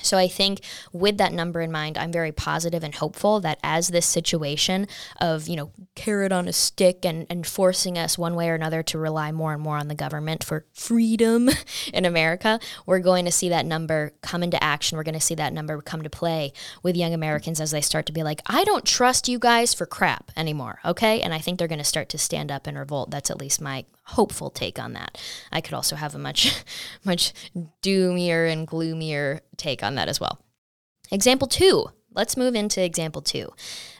So 0.02 0.17
I 0.17 0.28
think 0.28 0.61
with 0.93 1.19
that 1.19 1.33
number 1.33 1.61
in 1.61 1.73
mind, 1.73 1.99
I'm 1.99 2.12
very 2.12 2.33
positive 2.33 2.83
and 2.83 2.95
hopeful 2.95 3.40
that 3.40 3.59
as 3.62 3.88
this 3.88 4.07
situation 4.07 4.87
of, 5.21 5.49
you 5.49 5.57
know, 5.57 5.73
carrot 5.95 6.33
on 6.33 6.49
a 6.49 6.52
stick 6.52 7.05
and, 7.05 7.26
and 7.28 7.47
forcing 7.47 7.99
us 7.99 8.17
one 8.17 8.35
way 8.35 8.49
or 8.49 8.55
another 8.55 8.83
to 8.85 8.99
rely 8.99 9.33
more 9.33 9.52
and 9.52 9.62
more 9.62 9.76
on 9.76 9.88
the 9.88 9.95
government 9.95 10.45
for 10.45 10.67
freedom 10.73 11.50
in 11.93 12.05
America, 12.05 12.61
we're 12.87 13.00
going 13.00 13.25
to 13.25 13.33
see 13.33 13.49
that 13.49 13.67
number 13.67 14.12
come 14.23 14.43
into 14.43 14.62
action. 14.62 14.97
We're 14.97 15.05
going 15.05 15.14
to 15.14 15.21
see 15.21 15.35
that 15.35 15.52
number 15.52 15.81
come 15.81 16.02
to 16.02 16.11
play 16.11 16.52
with 16.83 16.97
young 16.97 17.14
Americans 17.14 17.61
as 17.61 17.71
they 17.71 17.81
start 17.81 18.07
to 18.07 18.12
be 18.12 18.23
like, 18.23 18.40
I 18.47 18.64
don't 18.64 18.85
trust 18.85 19.28
you 19.28 19.38
guys 19.38 19.75
for 19.75 19.87
crap 19.87 20.31
anymore. 20.37 20.81
Okay. 20.85 21.21
And 21.21 21.35
I 21.35 21.38
think 21.38 21.59
they're 21.59 21.69
going 21.69 21.78
to 21.78 21.85
start 21.85 22.09
to 22.11 22.19
stand 22.19 22.50
up 22.50 22.67
and 22.67 22.78
revolt. 22.78 23.11
That's 23.11 23.31
at 23.31 23.40
least 23.40 23.61
my 23.61 23.85
hopeful 24.08 24.50
take 24.50 24.78
on 24.78 24.92
that. 24.94 25.20
I 25.52 25.60
could 25.60 25.74
also 25.74 25.96
have 25.96 26.14
a 26.14 26.18
much, 26.18 26.64
much 27.04 27.32
doomier 27.82 28.50
and 28.50 28.66
gloomier 28.66 29.40
take 29.56 29.82
on 29.82 29.94
that 29.96 30.08
as 30.08 30.20
well. 30.20 30.40
Example 31.10 31.48
two 31.48 31.86
Let's 32.18 32.36
move 32.36 32.56
into 32.56 32.82
example 32.82 33.22
two. 33.22 33.52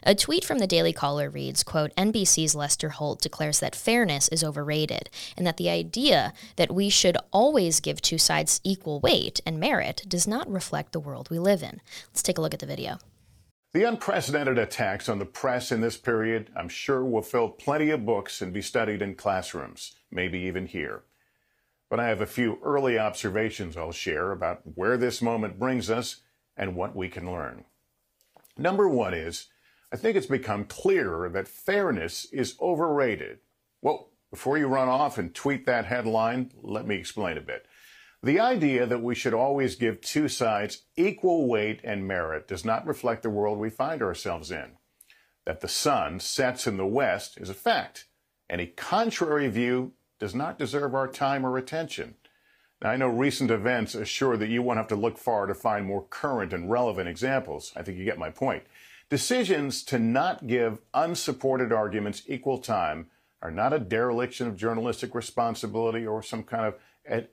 A 0.03 0.13
tweet 0.13 0.43
from 0.43 0.59
the 0.59 0.67
Daily 0.67 0.91
Caller 0.91 1.29
reads, 1.29 1.63
quote, 1.63 1.95
NBC's 1.95 2.53
Lester 2.53 2.89
Holt 2.89 3.21
declares 3.21 3.61
that 3.61 3.75
fairness 3.75 4.27
is 4.27 4.43
overrated 4.43 5.09
and 5.37 5.47
that 5.47 5.55
the 5.55 5.69
idea 5.69 6.33
that 6.57 6.73
we 6.73 6.89
should 6.89 7.15
always 7.31 7.79
give 7.79 8.01
two 8.01 8.17
sides 8.17 8.59
equal 8.63 8.99
weight 8.99 9.39
and 9.45 9.57
merit 9.57 10.03
does 10.07 10.27
not 10.27 10.51
reflect 10.51 10.91
the 10.91 10.99
world 10.99 11.29
we 11.29 11.39
live 11.39 11.63
in. 11.63 11.79
Let's 12.09 12.21
take 12.21 12.37
a 12.37 12.41
look 12.41 12.53
at 12.53 12.59
the 12.59 12.65
video. 12.65 12.97
The 13.71 13.83
unprecedented 13.83 14.57
attacks 14.57 15.07
on 15.07 15.19
the 15.19 15.25
press 15.25 15.71
in 15.71 15.81
this 15.81 15.95
period, 15.95 16.49
I'm 16.55 16.69
sure, 16.69 17.05
will 17.05 17.21
fill 17.21 17.49
plenty 17.49 17.91
of 17.91 18.03
books 18.03 18.41
and 18.41 18.51
be 18.51 18.63
studied 18.63 19.03
in 19.03 19.13
classrooms, 19.13 19.93
maybe 20.09 20.39
even 20.39 20.65
here. 20.65 21.03
But 21.87 21.99
I 21.99 22.07
have 22.07 22.19
a 22.19 22.25
few 22.25 22.57
early 22.63 22.97
observations 22.97 23.77
I'll 23.77 23.91
share 23.91 24.31
about 24.31 24.61
where 24.73 24.97
this 24.97 25.21
moment 25.21 25.59
brings 25.59 25.91
us 25.91 26.21
and 26.57 26.75
what 26.75 26.95
we 26.95 27.09
can 27.09 27.31
learn. 27.31 27.65
Number 28.57 28.87
one 28.87 29.13
is, 29.13 29.49
I 29.93 29.97
think 29.97 30.17
it's 30.17 30.25
become 30.25 30.65
clearer 30.65 31.29
that 31.29 31.47
fairness 31.47 32.25
is 32.31 32.55
overrated. 32.59 33.37
Well, 33.83 34.09
before 34.31 34.57
you 34.57 34.65
run 34.65 34.87
off 34.87 35.19
and 35.19 35.33
tweet 35.33 35.67
that 35.67 35.85
headline, 35.85 36.51
let 36.63 36.87
me 36.87 36.95
explain 36.95 37.37
a 37.37 37.41
bit. 37.41 37.67
The 38.21 38.39
idea 38.39 38.85
that 38.85 39.01
we 39.01 39.15
should 39.15 39.33
always 39.33 39.75
give 39.75 40.01
two 40.01 40.27
sides 40.27 40.83
equal 40.97 41.47
weight 41.47 41.79
and 41.85 42.05
merit 42.05 42.49
does 42.49 42.65
not 42.65 42.85
reflect 42.85 43.23
the 43.23 43.29
world 43.29 43.57
we 43.57 43.69
find 43.69 44.01
ourselves 44.01 44.51
in. 44.51 44.71
That 45.45 45.61
the 45.61 45.69
sun 45.69 46.19
sets 46.19 46.67
in 46.67 46.75
the 46.75 46.85
west 46.85 47.37
is 47.37 47.49
a 47.49 47.53
fact. 47.53 48.07
Any 48.49 48.67
contrary 48.67 49.47
view 49.47 49.93
does 50.19 50.35
not 50.35 50.59
deserve 50.59 50.93
our 50.93 51.07
time 51.07 51.45
or 51.45 51.57
attention. 51.57 52.15
Now, 52.81 52.89
I 52.89 52.97
know 52.97 53.07
recent 53.07 53.51
events 53.51 53.95
assure 53.95 54.35
that 54.35 54.49
you 54.49 54.61
won't 54.61 54.77
have 54.77 54.87
to 54.89 54.95
look 54.95 55.17
far 55.17 55.45
to 55.45 55.53
find 55.53 55.85
more 55.85 56.03
current 56.03 56.51
and 56.51 56.69
relevant 56.69 57.07
examples. 57.07 57.71
I 57.75 57.83
think 57.83 57.97
you 57.97 58.05
get 58.05 58.17
my 58.17 58.29
point. 58.29 58.63
Decisions 59.09 59.81
to 59.85 59.97
not 59.97 60.45
give 60.45 60.79
unsupported 60.93 61.71
arguments 61.71 62.23
equal 62.27 62.57
time 62.57 63.07
are 63.41 63.51
not 63.51 63.73
a 63.73 63.79
dereliction 63.79 64.47
of 64.47 64.57
journalistic 64.57 65.15
responsibility 65.15 66.05
or 66.05 66.21
some 66.21 66.43
kind 66.43 66.65
of 66.65 66.75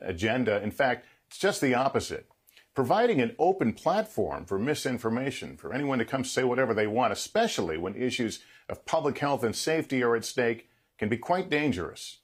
agenda. 0.00 0.62
In 0.62 0.70
fact, 0.70 1.06
it's 1.28 1.38
just 1.38 1.60
the 1.60 1.74
opposite. 1.74 2.26
Providing 2.74 3.20
an 3.20 3.34
open 3.38 3.72
platform 3.72 4.44
for 4.44 4.58
misinformation, 4.58 5.56
for 5.56 5.72
anyone 5.72 5.98
to 5.98 6.04
come 6.04 6.24
say 6.24 6.44
whatever 6.44 6.74
they 6.74 6.86
want, 6.86 7.12
especially 7.12 7.78
when 7.78 7.94
issues 7.94 8.40
of 8.68 8.84
public 8.84 9.18
health 9.18 9.42
and 9.42 9.56
safety 9.56 10.02
are 10.02 10.14
at 10.14 10.24
stake, 10.24 10.68
can 10.98 11.08
be 11.08 11.16
quite 11.16 11.48
dangerous. 11.48 12.18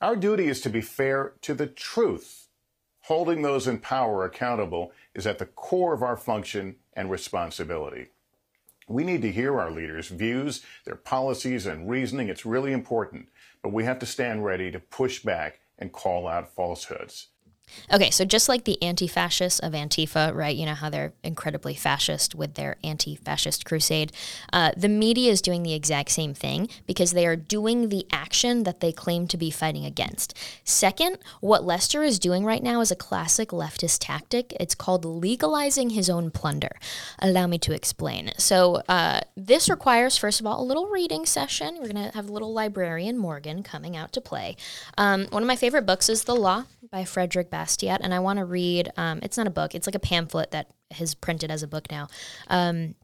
Our 0.00 0.16
duty 0.16 0.48
is 0.48 0.62
to 0.62 0.70
be 0.70 0.80
fair 0.80 1.34
to 1.42 1.52
the 1.52 1.66
truth. 1.66 2.48
Holding 3.02 3.42
those 3.42 3.66
in 3.66 3.78
power 3.78 4.24
accountable 4.24 4.92
is 5.14 5.26
at 5.26 5.38
the 5.38 5.46
core 5.46 5.92
of 5.92 6.02
our 6.02 6.16
function 6.16 6.76
and 6.94 7.10
responsibility. 7.10 8.08
We 8.88 9.04
need 9.04 9.22
to 9.22 9.32
hear 9.32 9.60
our 9.60 9.70
leaders' 9.70 10.08
views, 10.08 10.64
their 10.84 10.96
policies, 10.96 11.66
and 11.66 11.88
reasoning. 11.88 12.28
It's 12.28 12.46
really 12.46 12.72
important, 12.72 13.28
but 13.62 13.72
we 13.72 13.84
have 13.84 13.98
to 14.00 14.06
stand 14.06 14.44
ready 14.44 14.70
to 14.70 14.80
push 14.80 15.22
back 15.22 15.60
and 15.80 15.92
call 15.92 16.28
out 16.28 16.54
falsehoods. 16.54 17.29
Okay, 17.92 18.10
so 18.10 18.24
just 18.24 18.48
like 18.48 18.64
the 18.64 18.80
anti 18.82 19.06
fascists 19.06 19.58
of 19.60 19.72
Antifa, 19.72 20.34
right? 20.34 20.54
You 20.54 20.66
know 20.66 20.74
how 20.74 20.90
they're 20.90 21.12
incredibly 21.22 21.74
fascist 21.74 22.34
with 22.34 22.54
their 22.54 22.76
anti 22.84 23.16
fascist 23.16 23.64
crusade. 23.64 24.12
Uh, 24.52 24.72
the 24.76 24.88
media 24.88 25.30
is 25.30 25.42
doing 25.42 25.62
the 25.62 25.74
exact 25.74 26.10
same 26.10 26.34
thing 26.34 26.68
because 26.86 27.12
they 27.12 27.26
are 27.26 27.36
doing 27.36 27.88
the 27.88 28.06
action 28.12 28.64
that 28.64 28.80
they 28.80 28.92
claim 28.92 29.26
to 29.28 29.36
be 29.36 29.50
fighting 29.50 29.84
against. 29.84 30.36
Second, 30.64 31.18
what 31.40 31.64
Lester 31.64 32.02
is 32.02 32.18
doing 32.18 32.44
right 32.44 32.62
now 32.62 32.80
is 32.80 32.90
a 32.90 32.96
classic 32.96 33.50
leftist 33.50 33.98
tactic. 34.00 34.56
It's 34.60 34.74
called 34.74 35.04
legalizing 35.04 35.90
his 35.90 36.08
own 36.08 36.30
plunder. 36.30 36.76
Allow 37.18 37.46
me 37.46 37.58
to 37.58 37.72
explain. 37.72 38.30
So, 38.38 38.82
uh, 38.88 39.20
this 39.36 39.68
requires, 39.68 40.16
first 40.16 40.40
of 40.40 40.46
all, 40.46 40.62
a 40.62 40.64
little 40.64 40.86
reading 40.86 41.26
session. 41.26 41.74
We're 41.74 41.92
going 41.92 42.10
to 42.10 42.14
have 42.14 42.28
a 42.28 42.32
little 42.32 42.52
librarian 42.52 43.18
Morgan 43.18 43.62
coming 43.62 43.96
out 43.96 44.12
to 44.12 44.20
play. 44.20 44.56
Um, 44.98 45.26
one 45.30 45.42
of 45.42 45.46
my 45.46 45.56
favorite 45.56 45.86
books 45.86 46.08
is 46.08 46.24
The 46.24 46.34
Law 46.34 46.64
by 46.90 47.04
Frederick 47.04 47.50
Bastiat, 47.50 47.59
and 48.02 48.14
I 48.14 48.18
want 48.18 48.38
to 48.38 48.44
read. 48.44 48.90
Um, 48.96 49.20
it's 49.22 49.36
not 49.36 49.46
a 49.46 49.50
book; 49.50 49.74
it's 49.74 49.86
like 49.86 49.94
a 49.94 50.00
pamphlet 50.00 50.50
that 50.50 50.70
is 50.98 51.14
printed 51.14 51.50
as 51.50 51.62
a 51.62 51.68
book 51.68 51.90
now. 51.90 52.08
Um, 52.48 52.94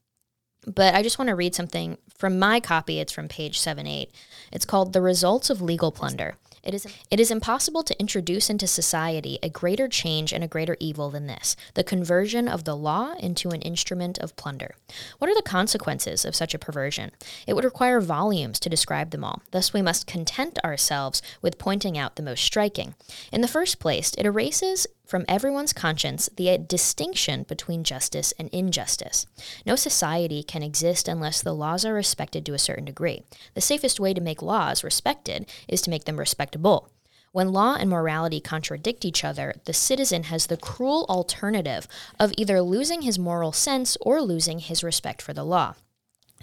but 0.67 0.95
I 0.95 1.03
just 1.03 1.19
want 1.19 1.29
to 1.29 1.37
read 1.37 1.55
something 1.55 1.99
from 2.17 2.39
my 2.39 2.61
copy. 2.61 2.99
It's 2.99 3.13
from 3.13 3.29
page 3.29 3.59
seven 3.61 3.87
eight. 3.87 4.11
It's 4.53 4.65
called 4.65 4.93
"The 4.93 5.03
Results 5.03 5.51
of 5.51 5.63
Legal 5.63 5.93
Plunder." 5.93 6.37
It 6.67 6.75
is, 6.75 6.87
it 7.13 7.21
is 7.21 7.31
impossible 7.31 7.85
to 7.85 7.99
introduce 8.01 8.51
into 8.51 8.67
society 8.67 9.39
a 9.41 9.49
greater 9.49 9.87
change 9.87 10.33
and 10.33 10.43
a 10.43 10.49
greater 10.49 10.77
evil 10.81 11.11
than 11.11 11.29
this 11.29 11.55
the 11.75 11.85
conversion 11.85 12.49
of 12.49 12.65
the 12.65 12.77
law 12.77 13.15
into 13.21 13.51
an 13.51 13.63
instrument 13.63 14.19
of 14.19 14.35
plunder. 14.37 14.75
What 15.19 15.31
are 15.31 15.35
the 15.35 15.43
consequences 15.43 16.25
of 16.25 16.35
such 16.35 16.55
a 16.55 16.59
perversion? 16.59 17.13
It 17.47 17.55
would 17.55 17.65
require 17.65 18.01
volumes 18.01 18.59
to 18.61 18.69
describe 18.69 19.11
them 19.11 19.23
all. 19.23 19.43
Thus, 19.53 19.73
we 19.73 19.81
must 19.81 20.09
content 20.09 20.59
ourselves 20.65 21.23
with 21.41 21.57
pointing 21.57 21.97
out 21.97 22.17
the 22.17 22.23
most 22.23 22.43
striking. 22.43 22.95
In 23.31 23.43
the 23.43 23.49
first 23.49 23.79
place, 23.79 24.13
it 24.19 24.27
erases 24.27 24.89
from 25.07 25.25
everyone's 25.29 25.73
conscience 25.73 26.29
the 26.37 26.51
uh, 26.51 26.57
distinction 26.57 27.45
between 27.45 27.85
justice 27.85 28.35
and 28.39 28.49
injustice. 28.51 29.27
No 29.65 29.77
society 29.77 30.43
can 30.43 30.63
exist 30.63 31.09
unless 31.09 31.41
the 31.41 31.55
laws 31.55 31.85
are 31.85 31.95
respected 31.95 32.45
to 32.47 32.55
a 32.55 32.59
certain 32.59 32.85
degree. 32.85 33.23
The 33.55 33.61
safest 33.61 34.01
way 34.01 34.13
to 34.13 34.21
make 34.21 34.43
laws 34.43 34.85
respected 34.85 35.49
is 35.69 35.81
to 35.83 35.91
make 35.91 36.05
them 36.05 36.19
respectable. 36.19 36.91
When 37.33 37.53
law 37.53 37.77
and 37.79 37.91
morality 37.91 38.41
contradict 38.41 39.05
each 39.05 39.23
other, 39.23 39.55
the 39.67 39.75
citizen 39.75 40.25
has 40.25 40.47
the 40.47 40.57
cruel 40.57 41.05
alternative 41.09 41.87
of 42.19 42.33
either 42.39 42.63
losing 42.63 43.03
his 43.03 43.19
moral 43.19 43.53
sense 43.53 43.97
or 44.01 44.23
losing 44.23 44.59
his 44.59 44.83
respect 44.83 45.21
for 45.21 45.35
the 45.35 45.45
law. 45.45 45.75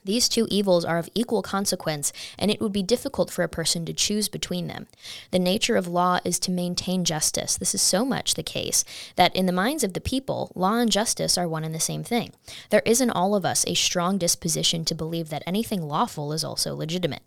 These 0.06 0.30
two 0.30 0.48
evils 0.50 0.84
are 0.84 0.98
of 0.98 1.10
equal 1.16 1.42
consequence, 1.42 2.12
and 2.38 2.52
it 2.52 2.60
would 2.60 2.74
be 2.74 2.84
difficult 2.84 3.32
for 3.32 3.44
a 3.44 3.50
person 3.50 3.86
to 3.86 3.94
choose 3.94 4.28
between 4.28 4.68
them. 4.68 4.88
The 5.32 5.40
nature 5.40 5.76
of 5.76 5.88
law 5.88 6.20
is 6.26 6.40
to 6.40 6.52
maintain 6.52 7.06
justice. 7.06 7.58
This 7.58 7.74
is 7.74 7.82
so 7.82 8.04
much 8.04 8.34
the 8.34 8.44
case 8.44 8.84
that 9.16 9.36
in 9.36 9.46
the 9.46 9.52
minds 9.52 9.84
of 9.84 9.94
the 9.94 10.02
people, 10.02 10.52
law 10.56 10.76
and 10.76 10.92
justice 10.92 11.38
are 11.38 11.48
one 11.48 11.64
and 11.64 11.74
the 11.74 11.80
same 11.80 12.04
thing. 12.04 12.34
There 12.70 12.84
is 12.86 13.02
in 13.02 13.10
all 13.10 13.36
of 13.36 13.46
us 13.46 13.64
a 13.68 13.74
strong 13.74 14.18
disposition 14.18 14.86
to 14.86 14.96
believe 14.96 15.30
that 15.30 15.44
anything 15.46 15.82
lawful 15.82 16.34
is 16.34 16.44
also 16.44 16.76
legitimate. 16.76 17.24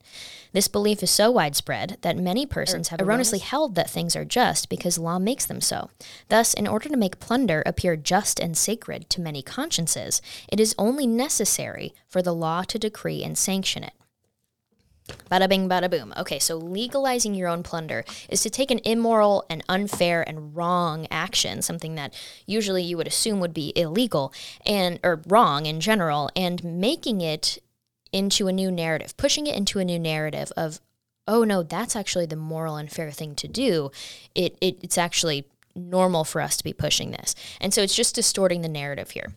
This 0.57 0.69
belief 0.69 1.03
is 1.03 1.11
so 1.11 1.31
widespread 1.31 1.99
that 2.01 2.17
many 2.17 2.47
persons 2.47 2.89
have 2.89 3.03
erroneously 3.03 3.41
held 3.41 3.75
that 3.75 3.91
things 3.91 4.17
are 4.17 4.25
just 4.25 4.71
because 4.71 4.97
law 4.97 5.19
makes 5.19 5.45
them 5.45 5.61
so. 5.61 5.91
Thus, 6.31 6.55
in 6.55 6.67
order 6.67 6.89
to 6.89 6.97
make 6.97 7.21
plunder 7.21 7.63
appear 7.67 7.95
just 7.95 8.41
and 8.41 8.57
sacred 8.57 9.11
to 9.11 9.21
many 9.21 9.43
consciences, 9.43 10.23
it 10.49 10.59
is 10.59 10.75
only 10.79 11.07
necessary 11.07 11.93
for 12.09 12.23
the 12.23 12.33
law 12.33 12.63
to 12.63 12.79
decree 12.79 13.23
and 13.23 13.37
sanction 13.37 13.85
it. 13.85 13.93
Bada 15.31 15.47
bing, 15.47 15.69
bada 15.69 15.91
boom. 15.91 16.15
Okay, 16.17 16.39
so 16.39 16.57
legalizing 16.57 17.35
your 17.35 17.49
own 17.49 17.63
plunder 17.63 18.07
is 18.31 18.41
to 18.41 18.49
take 18.49 18.71
an 18.71 18.81
immoral 18.83 19.45
and 19.51 19.63
unfair 19.69 20.27
and 20.27 20.57
wrong 20.57 21.07
action, 21.11 21.61
something 21.61 21.97
that 21.97 22.15
usually 22.47 22.83
you 22.83 22.97
would 22.97 23.07
assume 23.07 23.41
would 23.41 23.53
be 23.53 23.75
illegal 23.77 24.33
and 24.65 25.01
or 25.05 25.21
wrong 25.29 25.67
in 25.67 25.81
general, 25.81 26.31
and 26.35 26.65
making 26.65 27.21
it 27.21 27.59
into 28.13 28.49
a 28.49 28.53
new 28.53 28.71
narrative, 28.71 29.17
pushing 29.17 29.47
it 29.47 29.57
into 29.57 29.79
a 29.79 29.85
new 29.85 29.99
narrative 29.99 30.53
of, 30.57 30.81
oh 31.29 31.45
no, 31.45 31.63
that's 31.63 31.97
actually 31.97 32.27
the 32.27 32.37
moral 32.37 32.77
and 32.77 32.91
fair 32.91 33.11
thing 33.11 33.35
to 33.37 33.49
do. 33.49 33.91
It, 34.35 34.57
it 34.61 34.79
it's 34.83 34.99
actually 34.99 35.47
normal 35.75 36.25
for 36.25 36.41
us 36.41 36.57
to 36.57 36.65
be 36.65 36.73
pushing 36.73 37.11
this. 37.11 37.35
And 37.61 37.75
so 37.75 37.83
it's 37.83 37.95
just 37.95 38.15
distorting 38.15 38.63
the 38.63 38.69
narrative 38.69 39.11
here. 39.11 39.35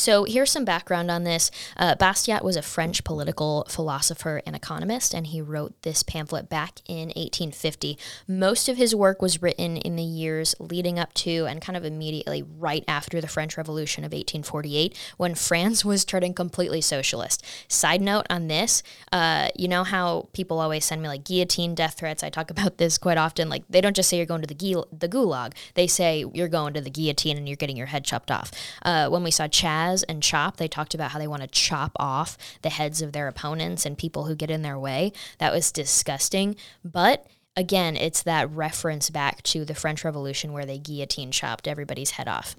So 0.00 0.24
here's 0.24 0.50
some 0.50 0.64
background 0.64 1.10
on 1.10 1.24
this. 1.24 1.50
Uh, 1.76 1.94
Bastiat 1.94 2.42
was 2.42 2.56
a 2.56 2.62
French 2.62 3.04
political 3.04 3.66
philosopher 3.68 4.40
and 4.46 4.56
economist, 4.56 5.12
and 5.12 5.26
he 5.26 5.42
wrote 5.42 5.74
this 5.82 6.02
pamphlet 6.02 6.48
back 6.48 6.80
in 6.88 7.08
1850. 7.08 7.98
Most 8.26 8.70
of 8.70 8.78
his 8.78 8.94
work 8.94 9.20
was 9.20 9.42
written 9.42 9.76
in 9.76 9.96
the 9.96 10.02
years 10.02 10.54
leading 10.58 10.98
up 10.98 11.12
to 11.12 11.44
and 11.44 11.60
kind 11.60 11.76
of 11.76 11.84
immediately 11.84 12.42
right 12.42 12.82
after 12.88 13.20
the 13.20 13.28
French 13.28 13.58
Revolution 13.58 14.02
of 14.02 14.12
1848, 14.12 14.96
when 15.18 15.34
France 15.34 15.84
was 15.90 16.06
turning 16.06 16.32
completely 16.32 16.80
socialist. 16.80 17.44
Side 17.68 18.00
note 18.00 18.26
on 18.30 18.48
this, 18.48 18.82
uh, 19.12 19.48
you 19.54 19.68
know 19.68 19.84
how 19.84 20.30
people 20.32 20.60
always 20.60 20.86
send 20.86 21.02
me 21.02 21.08
like 21.08 21.24
guillotine 21.24 21.74
death 21.74 21.98
threats? 21.98 22.22
I 22.22 22.30
talk 22.30 22.50
about 22.50 22.78
this 22.78 22.96
quite 22.96 23.18
often. 23.18 23.50
Like 23.50 23.64
they 23.68 23.82
don't 23.82 23.94
just 23.94 24.08
say 24.08 24.16
you're 24.16 24.24
going 24.24 24.40
to 24.40 24.46
the, 24.46 24.54
gu- 24.54 24.86
the 24.98 25.10
gulag; 25.10 25.52
they 25.74 25.86
say 25.86 26.24
you're 26.32 26.48
going 26.48 26.72
to 26.72 26.80
the 26.80 26.88
guillotine 26.88 27.36
and 27.36 27.46
you're 27.46 27.56
getting 27.56 27.76
your 27.76 27.88
head 27.88 28.06
chopped 28.06 28.30
off. 28.30 28.50
Uh, 28.82 29.10
when 29.10 29.22
we 29.22 29.30
saw 29.30 29.46
CHAZ 29.46 29.89
And 30.08 30.22
Chop, 30.22 30.56
they 30.56 30.68
talked 30.68 30.94
about 30.94 31.10
how 31.10 31.18
they 31.18 31.26
want 31.26 31.42
to 31.42 31.48
chop 31.48 31.92
off 31.96 32.36
the 32.62 32.70
heads 32.70 33.02
of 33.02 33.12
their 33.12 33.28
opponents 33.28 33.84
and 33.84 33.96
people 33.98 34.26
who 34.26 34.34
get 34.34 34.50
in 34.50 34.62
their 34.62 34.78
way. 34.78 35.12
That 35.38 35.52
was 35.52 35.72
disgusting. 35.72 36.56
But 36.84 37.26
again, 37.56 37.96
it's 37.96 38.22
that 38.22 38.50
reference 38.50 39.10
back 39.10 39.42
to 39.44 39.64
the 39.64 39.74
French 39.74 40.04
Revolution 40.04 40.52
where 40.52 40.66
they 40.66 40.78
guillotine 40.78 41.30
chopped 41.30 41.68
everybody's 41.68 42.12
head 42.12 42.28
off. 42.28 42.56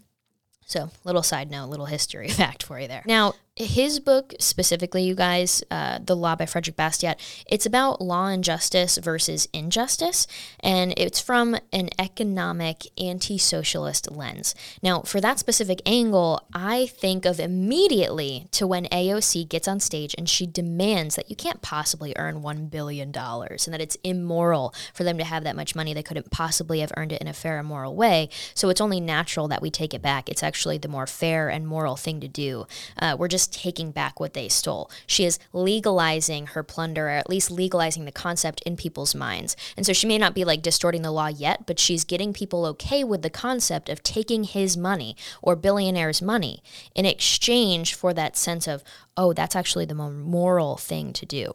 So, 0.66 0.90
little 1.04 1.24
side 1.24 1.52
note, 1.52 1.70
little 1.70 1.88
history 1.88 2.30
fact 2.30 2.64
for 2.64 2.80
you 2.80 2.88
there. 2.88 3.04
Now, 3.06 3.34
his 3.58 4.00
book 4.00 4.34
specifically, 4.40 5.04
you 5.04 5.14
guys, 5.14 5.62
uh, 5.70 6.00
The 6.02 6.16
Law 6.16 6.38
by 6.38 6.46
Frederick 6.46 6.78
Bastiat, 6.78 7.20
it's 7.46 7.66
about 7.66 8.00
law 8.00 8.28
and 8.28 8.44
justice 8.44 8.98
versus 8.98 9.50
injustice, 9.52 10.26
and 10.62 10.94
it's 10.96 11.20
from 11.20 11.58
an 11.74 11.90
economic 12.00 12.84
anti 12.98 13.38
socialist 13.38 14.10
lens. 14.10 14.56
Now, 14.82 15.02
for 15.02 15.20
that 15.20 15.38
specific 15.38 15.82
angle, 15.86 16.48
I 16.54 16.88
think 16.88 17.26
of 17.26 17.42
immediately 17.42 18.48
to 18.52 18.66
when 18.66 18.86
AOC 18.86 19.50
gets 19.50 19.68
on 19.68 19.82
stage 19.82 20.16
and 20.18 20.30
she 20.30 20.48
demands 20.48 21.18
that 21.18 21.30
you 21.30 21.36
can't 21.36 21.62
possibly 21.62 22.14
earn 22.18 22.42
$1 22.42 22.70
billion 22.70 23.12
and 23.14 23.74
that 23.74 23.82
it's 23.82 23.98
immoral 24.04 24.74
for 24.94 25.04
them 25.04 25.18
to 25.18 25.26
have 25.26 25.44
that 25.44 25.58
much 25.58 25.76
money. 25.76 25.94
They 25.94 26.04
couldn't 26.04 26.32
possibly 26.32 26.80
have 26.80 26.94
earned 26.96 27.12
it 27.12 27.22
in 27.22 27.28
a 27.28 27.34
fair 27.34 27.60
and 27.60 27.68
moral 27.68 27.98
way. 27.98 28.30
So 28.54 28.70
it's 28.70 28.82
only 28.82 29.02
natural 29.02 29.50
that 29.50 29.62
we 29.62 29.70
take 29.70 29.94
it 29.94 30.02
back. 30.02 30.30
It's 30.30 30.44
actually 30.44 30.78
the 30.78 30.88
more 30.88 31.06
fair 31.06 31.50
and 31.50 31.68
moral 31.68 31.98
thing 31.98 32.22
to 32.22 32.30
do. 32.30 32.66
Uh, 32.98 33.18
we're 33.20 33.28
just 33.28 33.41
taking 33.48 33.92
back 33.92 34.20
what 34.20 34.34
they 34.34 34.48
stole. 34.48 34.90
She 35.08 35.26
is 35.26 35.40
legalizing 35.54 36.48
her 36.48 36.64
plunder, 36.64 37.08
or 37.08 37.12
at 37.12 37.30
least 37.30 37.52
legalizing 37.52 38.06
the 38.06 38.12
concept 38.12 38.62
in 38.62 38.78
people's 38.78 39.16
minds. 39.16 39.56
And 39.76 39.86
so 39.86 39.94
she 39.94 40.08
may 40.08 40.18
not 40.18 40.36
be 40.36 40.46
like 40.46 40.62
distorting 40.62 41.02
the 41.02 41.12
law 41.12 41.28
yet, 41.28 41.66
but 41.66 41.80
she's 41.80 42.04
getting 42.04 42.34
people 42.34 42.66
okay 42.68 43.04
with 43.04 43.22
the 43.22 43.30
concept 43.30 43.90
of 43.90 44.04
taking 44.04 44.44
his 44.44 44.78
money 44.78 45.16
or 45.42 45.56
billionaire's 45.56 46.22
money 46.22 46.62
in 46.96 47.06
exchange 47.06 47.94
for 47.94 48.14
that 48.14 48.38
sense 48.38 48.68
of, 48.68 48.84
oh, 49.18 49.34
that's 49.34 49.56
actually 49.56 49.86
the 49.86 49.96
more 49.96 50.12
moral 50.12 50.78
thing 50.78 51.14
to 51.14 51.26
do. 51.26 51.54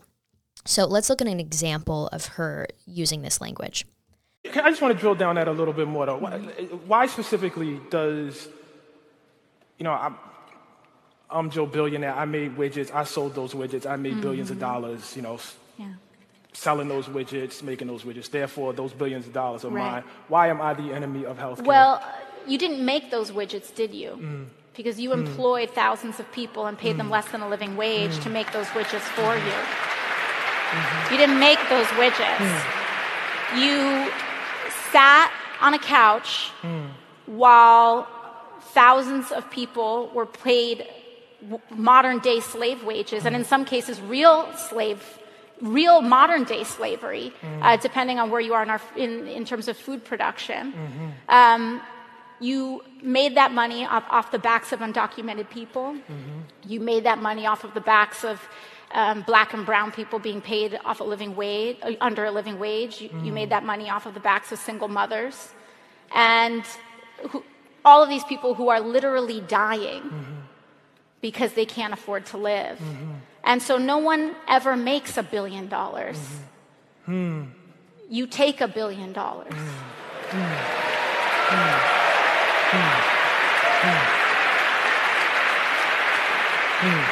So 0.64 0.84
let's 0.84 1.08
look 1.08 1.20
at 1.20 1.28
an 1.28 1.38
example 1.40 2.08
of 2.08 2.26
her 2.26 2.66
using 2.86 3.22
this 3.22 3.40
language. 3.40 3.86
I 4.44 4.70
just 4.70 4.80
want 4.80 4.94
to 4.94 5.00
drill 5.00 5.14
down 5.14 5.34
that 5.36 5.48
a 5.48 5.52
little 5.52 5.74
bit 5.74 5.88
more, 5.88 6.06
though. 6.06 6.18
Why 6.86 7.06
specifically 7.06 7.80
does, 7.90 8.48
you 9.78 9.84
know, 9.84 9.92
I'm, 9.92 10.16
I'm 11.28 11.50
Joe 11.50 11.66
Billionaire. 11.66 12.14
I 12.14 12.24
made 12.24 12.56
widgets. 12.56 12.94
I 12.94 13.04
sold 13.04 13.34
those 13.34 13.52
widgets. 13.52 13.86
I 13.86 13.96
made 13.96 14.12
mm-hmm. 14.12 14.20
billions 14.22 14.50
of 14.50 14.60
dollars, 14.60 15.16
you 15.16 15.22
know, 15.22 15.38
yeah. 15.76 15.94
selling 16.52 16.88
those 16.88 17.06
widgets, 17.06 17.62
making 17.62 17.88
those 17.88 18.04
widgets. 18.04 18.30
Therefore, 18.30 18.72
those 18.72 18.92
billions 18.92 19.26
of 19.26 19.32
dollars 19.32 19.64
are 19.64 19.70
right. 19.70 19.92
mine. 19.92 20.04
Why 20.28 20.48
am 20.48 20.60
I 20.60 20.74
the 20.74 20.92
enemy 20.92 21.24
of 21.26 21.38
healthcare? 21.38 21.66
Well, 21.66 22.02
you 22.46 22.58
didn't 22.58 22.84
make 22.84 23.10
those 23.10 23.32
widgets, 23.32 23.74
did 23.74 23.92
you? 23.92 24.10
Mm. 24.10 24.46
Because 24.76 25.00
you 25.00 25.10
mm. 25.10 25.14
employed 25.14 25.70
mm. 25.70 25.74
thousands 25.74 26.20
of 26.20 26.30
people 26.30 26.66
and 26.66 26.78
paid 26.78 26.94
mm. 26.94 26.98
them 26.98 27.10
less 27.10 27.28
than 27.32 27.40
a 27.40 27.48
living 27.48 27.76
wage 27.76 28.14
to 28.20 28.28
mm. 28.28 28.32
make 28.32 28.52
those 28.52 28.66
widgets 28.68 29.08
for 29.16 29.34
you. 29.34 29.58
Mm-hmm. 30.70 31.12
You 31.12 31.18
didn't 31.18 31.40
make 31.40 31.58
those 31.68 31.86
widgets. 31.98 32.36
Mm. 32.36 33.62
You 33.62 34.12
sat 34.92 35.32
on 35.60 35.74
a 35.74 35.78
couch 35.78 36.50
while 37.26 38.06
thousands 38.60 39.32
of 39.32 39.50
people 39.50 40.10
were 40.14 40.26
paid 40.26 40.86
modern 41.70 42.18
day 42.18 42.40
slave 42.40 42.84
wages, 42.84 43.26
and 43.26 43.34
in 43.36 43.44
some 43.44 43.64
cases, 43.64 44.00
real 44.00 44.48
slave, 44.56 45.02
real 45.60 46.02
modern 46.02 46.44
day 46.44 46.64
slavery, 46.64 47.32
mm-hmm. 47.40 47.62
uh, 47.62 47.76
depending 47.76 48.18
on 48.18 48.30
where 48.30 48.40
you 48.40 48.54
are 48.54 48.62
in, 48.62 48.70
our, 48.70 48.80
in, 48.96 49.26
in 49.26 49.44
terms 49.44 49.68
of 49.68 49.76
food 49.76 50.04
production. 50.04 50.72
Mm-hmm. 50.72 51.08
Um, 51.28 51.82
you 52.38 52.82
made 53.02 53.36
that 53.36 53.52
money 53.52 53.86
off, 53.86 54.04
off, 54.10 54.30
the 54.30 54.38
backs 54.38 54.72
of 54.72 54.80
undocumented 54.80 55.48
people. 55.48 55.94
Mm-hmm. 55.94 56.40
You 56.68 56.80
made 56.80 57.04
that 57.04 57.18
money 57.18 57.46
off 57.46 57.64
of 57.64 57.72
the 57.72 57.80
backs 57.80 58.24
of 58.24 58.46
um, 58.92 59.22
black 59.22 59.54
and 59.54 59.64
brown 59.64 59.90
people 59.90 60.18
being 60.18 60.42
paid 60.42 60.78
off 60.84 61.00
a 61.00 61.04
living 61.04 61.34
wage, 61.34 61.78
uh, 61.82 61.92
under 62.00 62.24
a 62.26 62.30
living 62.30 62.58
wage. 62.58 63.00
You, 63.00 63.10
you, 63.22 63.32
made 63.32 63.50
that 63.50 63.64
money 63.64 63.88
off 63.88 64.04
of 64.04 64.14
the 64.14 64.20
backs 64.20 64.52
of 64.52 64.58
single 64.58 64.88
mothers. 64.88 65.48
And 66.14 66.62
who, 67.30 67.42
all 67.84 68.02
of 68.02 68.08
these 68.08 68.24
people 68.24 68.54
who 68.54 68.68
are 68.68 68.80
literally 68.80 69.40
dying 69.40 70.02
mm-hmm 70.02 70.45
because 71.26 71.54
they 71.54 71.66
can't 71.66 71.92
afford 71.92 72.24
to 72.24 72.36
live. 72.36 72.78
Mm-hmm. 72.78 73.14
And 73.42 73.60
so 73.60 73.78
no 73.78 73.98
one 73.98 74.36
ever 74.46 74.76
makes 74.76 75.16
a 75.18 75.24
billion 75.24 75.66
dollars. 75.66 76.16
Mm-hmm. 77.08 77.40
Hmm. 77.40 77.50
You 78.08 78.28
take 78.28 78.60
a 78.60 78.68
billion 78.68 79.12
dollars. 79.12 79.52
Hmm. 79.52 80.38
Hmm. 86.78 87.06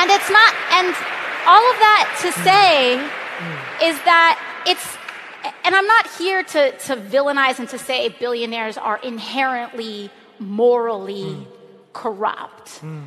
And 0.00 0.10
it's 0.10 0.30
not, 0.38 0.52
and 0.78 0.88
all 1.46 1.64
of 1.72 1.76
that 1.86 2.04
to 2.24 2.28
say 2.44 3.00
is 3.88 3.96
that 4.04 4.36
it's, 4.66 4.86
and 5.64 5.74
I'm 5.74 5.86
not 5.86 6.06
here 6.18 6.42
to, 6.42 6.72
to 6.86 6.96
villainize 6.96 7.58
and 7.58 7.68
to 7.70 7.78
say 7.78 8.10
billionaires 8.20 8.76
are 8.76 8.98
inherently 8.98 10.10
morally 10.38 11.24
mm. 11.24 11.46
corrupt. 11.92 12.80
Mm. 12.82 13.06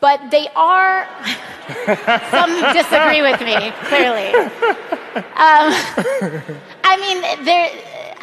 But 0.00 0.30
they 0.30 0.46
are, 0.54 1.08
some 2.30 2.72
disagree 2.72 3.20
with 3.20 3.40
me, 3.40 3.72
clearly. 3.88 4.28
Um, 5.16 5.72
I 6.84 6.96
mean, 7.00 7.44
there, 7.44 7.70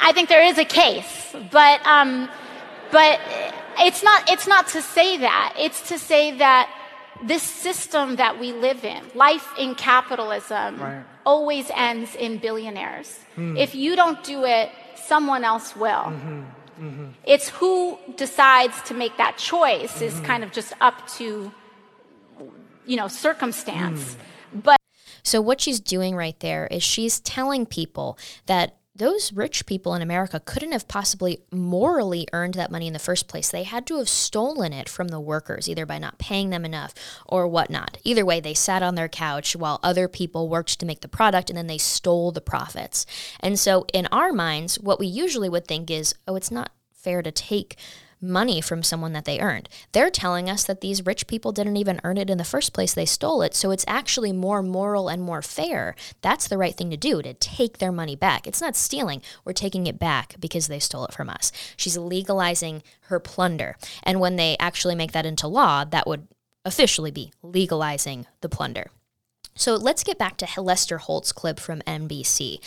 I 0.02 0.14
think 0.14 0.30
there 0.30 0.44
is 0.44 0.58
a 0.58 0.64
case, 0.64 1.36
but, 1.52 1.86
um, 1.86 2.30
but 2.92 3.20
it's, 3.80 4.04
not, 4.04 4.30
it's 4.32 4.48
not 4.48 4.68
to 4.70 4.82
say 4.82 5.18
that. 5.18 5.54
It's 5.60 5.90
to 5.90 6.00
say 6.00 6.38
that 6.38 6.70
this 7.24 7.44
system 7.44 8.18
that 8.18 8.40
we 8.40 8.54
live 8.54 8.86
in, 8.86 9.04
life 9.14 9.48
in 9.58 9.76
capitalism, 9.76 10.80
right. 10.80 11.04
always 11.26 11.70
ends 11.74 12.16
in 12.16 12.38
billionaires. 12.38 13.20
Mm. 13.36 13.60
If 13.60 13.76
you 13.76 13.96
don't 13.96 14.24
do 14.24 14.46
it, 14.46 14.70
someone 14.96 15.44
else 15.44 15.76
will. 15.76 15.90
Mm-hmm. 15.90 16.44
Mm-hmm. 16.80 17.08
It's 17.26 17.50
who 17.50 17.98
decides 18.16 18.82
to 18.84 18.94
make 18.94 19.18
that 19.18 19.38
choice 19.38 19.94
mm-hmm. 19.94 20.04
is 20.04 20.20
kind 20.22 20.44
of 20.44 20.52
just 20.52 20.74
up 20.82 21.08
to, 21.18 21.52
you 22.86 22.98
know, 22.98 23.08
circumstance. 23.08 24.16
Mm. 24.56 24.64
But 24.64 24.78
so 25.24 25.42
what 25.42 25.62
she's 25.62 25.80
doing 25.80 26.16
right 26.16 26.40
there 26.40 26.68
is 26.68 26.84
she's 26.84 27.20
telling 27.20 27.66
people 27.66 28.18
that 28.46 28.78
those 28.96 29.34
rich 29.34 29.66
people 29.66 29.94
in 29.94 30.02
America 30.02 30.40
couldn't 30.40 30.72
have 30.72 30.88
possibly 30.88 31.40
morally 31.52 32.28
earned 32.32 32.54
that 32.54 32.72
money 32.72 32.88
in 32.88 32.94
the 32.94 33.00
first 33.00 33.28
place. 33.28 33.50
They 33.50 33.64
had 33.64 33.86
to 33.88 33.98
have 33.98 34.08
stolen 34.08 34.72
it 34.72 34.88
from 34.88 35.10
the 35.10 35.20
workers, 35.20 35.68
either 35.68 35.86
by 35.86 35.98
not 35.98 36.18
paying 36.18 36.50
them 36.50 36.64
enough 36.64 36.94
or 37.26 37.48
whatnot. 37.48 37.98
Either 38.04 38.26
way, 38.26 38.40
they 38.40 38.54
sat 38.54 38.82
on 38.82 38.96
their 38.96 39.10
couch 39.10 39.56
while 39.56 39.80
other 39.84 40.08
people 40.08 40.48
worked 40.48 40.80
to 40.80 40.86
make 40.86 41.02
the 41.02 41.08
product 41.08 41.50
and 41.50 41.58
then 41.58 41.68
they 41.68 41.78
stole 41.78 42.32
the 42.32 42.42
profits. 42.42 43.06
And 43.42 43.60
so, 43.60 43.86
in 43.94 44.08
our 44.12 44.32
minds, 44.32 44.80
what 44.80 45.00
we 45.00 45.08
usually 45.08 45.50
would 45.50 45.68
think 45.68 45.92
is, 45.92 46.16
oh, 46.28 46.36
it's 46.36 46.52
not 46.52 46.72
fair 46.94 47.22
to 47.22 47.32
take 47.32 47.78
money 48.28 48.62
from 48.62 48.84
someone 48.84 49.14
that 49.14 49.26
they 49.26 49.40
earned. 49.40 49.70
They're 49.92 50.10
telling 50.10 50.50
us 50.50 50.64
that 50.64 50.82
these 50.82 51.06
rich 51.06 51.28
people 51.28 51.52
didn't 51.52 51.78
even 51.78 52.02
earn 52.04 52.18
it 52.18 52.30
in 52.30 52.38
the 52.38 52.44
first 52.44 52.74
place, 52.74 52.94
they 52.94 53.06
stole 53.06 53.42
it. 53.42 53.56
So 53.56 53.72
it's 53.72 53.86
actually 53.88 54.32
more 54.32 54.62
moral 54.62 55.08
and 55.08 55.22
more 55.22 55.42
fair. 55.42 55.96
That's 56.22 56.48
the 56.48 56.58
right 56.58 56.76
thing 56.76 56.90
to 56.90 56.98
do, 56.98 57.22
to 57.22 57.34
take 57.34 57.78
their 57.78 57.92
money 57.92 58.16
back. 58.16 58.48
It's 58.48 58.62
not 58.62 58.76
stealing, 58.76 59.22
we're 59.44 59.54
taking 59.54 59.88
it 59.88 60.00
back 60.00 60.36
because 60.40 60.68
they 60.68 60.80
stole 60.80 61.06
it 61.06 61.14
from 61.14 61.30
us. 61.30 61.52
She's 61.78 61.98
legalizing 61.98 62.84
her 63.02 63.20
plunder. 63.20 63.78
And 64.04 64.20
when 64.20 64.36
they 64.36 64.58
actually 64.60 64.96
make 64.96 65.12
that 65.14 65.26
into 65.26 65.48
law, 65.48 65.86
that 65.86 66.08
would 66.08 66.28
officially 66.64 67.12
be 67.12 67.32
legalizing 67.44 68.26
the 68.42 68.50
plunder. 68.50 68.90
So 69.56 69.76
let's 69.76 70.04
get 70.04 70.18
back 70.18 70.36
to 70.38 70.62
Lester 70.62 70.98
Holt's 70.98 71.32
clip 71.32 71.60
from 71.60 71.82
NBC 71.82 72.60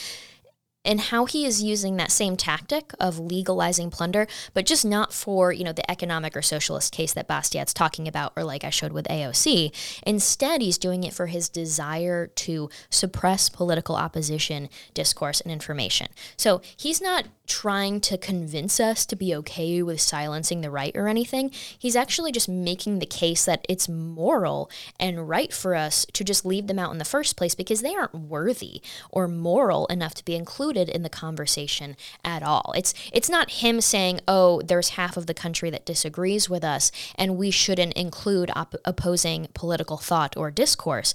and 0.88 1.02
how 1.02 1.26
he 1.26 1.44
is 1.44 1.62
using 1.62 1.98
that 1.98 2.10
same 2.10 2.34
tactic 2.34 2.94
of 2.98 3.18
legalizing 3.18 3.90
plunder, 3.90 4.26
but 4.54 4.64
just 4.64 4.86
not 4.86 5.12
for, 5.12 5.52
you 5.52 5.62
know, 5.62 5.72
the 5.72 5.88
economic 5.88 6.34
or 6.34 6.40
socialist 6.40 6.94
case 6.94 7.12
that 7.12 7.28
Bastiat's 7.28 7.74
talking 7.74 8.08
about, 8.08 8.32
or 8.34 8.42
like 8.42 8.64
I 8.64 8.70
showed 8.70 8.92
with 8.92 9.06
AOC. 9.06 9.70
Instead, 10.06 10.62
he's 10.62 10.78
doing 10.78 11.04
it 11.04 11.12
for 11.12 11.26
his 11.26 11.50
desire 11.50 12.26
to 12.26 12.70
suppress 12.88 13.50
political 13.50 13.96
opposition, 13.96 14.70
discourse, 14.94 15.42
and 15.42 15.52
information. 15.52 16.08
So 16.38 16.62
he's 16.74 17.02
not 17.02 17.26
trying 17.46 18.00
to 18.00 18.16
convince 18.16 18.80
us 18.80 19.04
to 19.06 19.16
be 19.16 19.34
okay 19.34 19.82
with 19.82 20.00
silencing 20.00 20.62
the 20.62 20.70
right 20.70 20.94
or 20.96 21.08
anything. 21.08 21.50
He's 21.78 21.96
actually 21.96 22.32
just 22.32 22.48
making 22.48 22.98
the 22.98 23.06
case 23.06 23.44
that 23.44 23.64
it's 23.68 23.88
moral 23.88 24.70
and 24.98 25.28
right 25.28 25.52
for 25.52 25.74
us 25.74 26.06
to 26.12 26.24
just 26.24 26.46
leave 26.46 26.66
them 26.66 26.78
out 26.78 26.92
in 26.92 26.98
the 26.98 27.04
first 27.04 27.36
place 27.36 27.54
because 27.54 27.82
they 27.82 27.94
aren't 27.94 28.14
worthy 28.14 28.80
or 29.10 29.28
moral 29.28 29.86
enough 29.86 30.14
to 30.14 30.24
be 30.24 30.34
included 30.34 30.77
in 30.86 31.02
the 31.02 31.08
conversation 31.08 31.96
at 32.22 32.42
all. 32.42 32.74
It's 32.76 32.92
it's 33.10 33.30
not 33.30 33.62
him 33.62 33.80
saying, 33.80 34.20
"Oh, 34.28 34.60
there's 34.60 34.90
half 34.90 35.16
of 35.16 35.26
the 35.26 35.32
country 35.32 35.70
that 35.70 35.86
disagrees 35.86 36.50
with 36.50 36.62
us 36.62 36.92
and 37.14 37.38
we 37.38 37.50
shouldn't 37.50 37.94
include 37.94 38.50
op- 38.54 38.74
opposing 38.84 39.48
political 39.54 39.96
thought 39.96 40.36
or 40.36 40.50
discourse." 40.50 41.14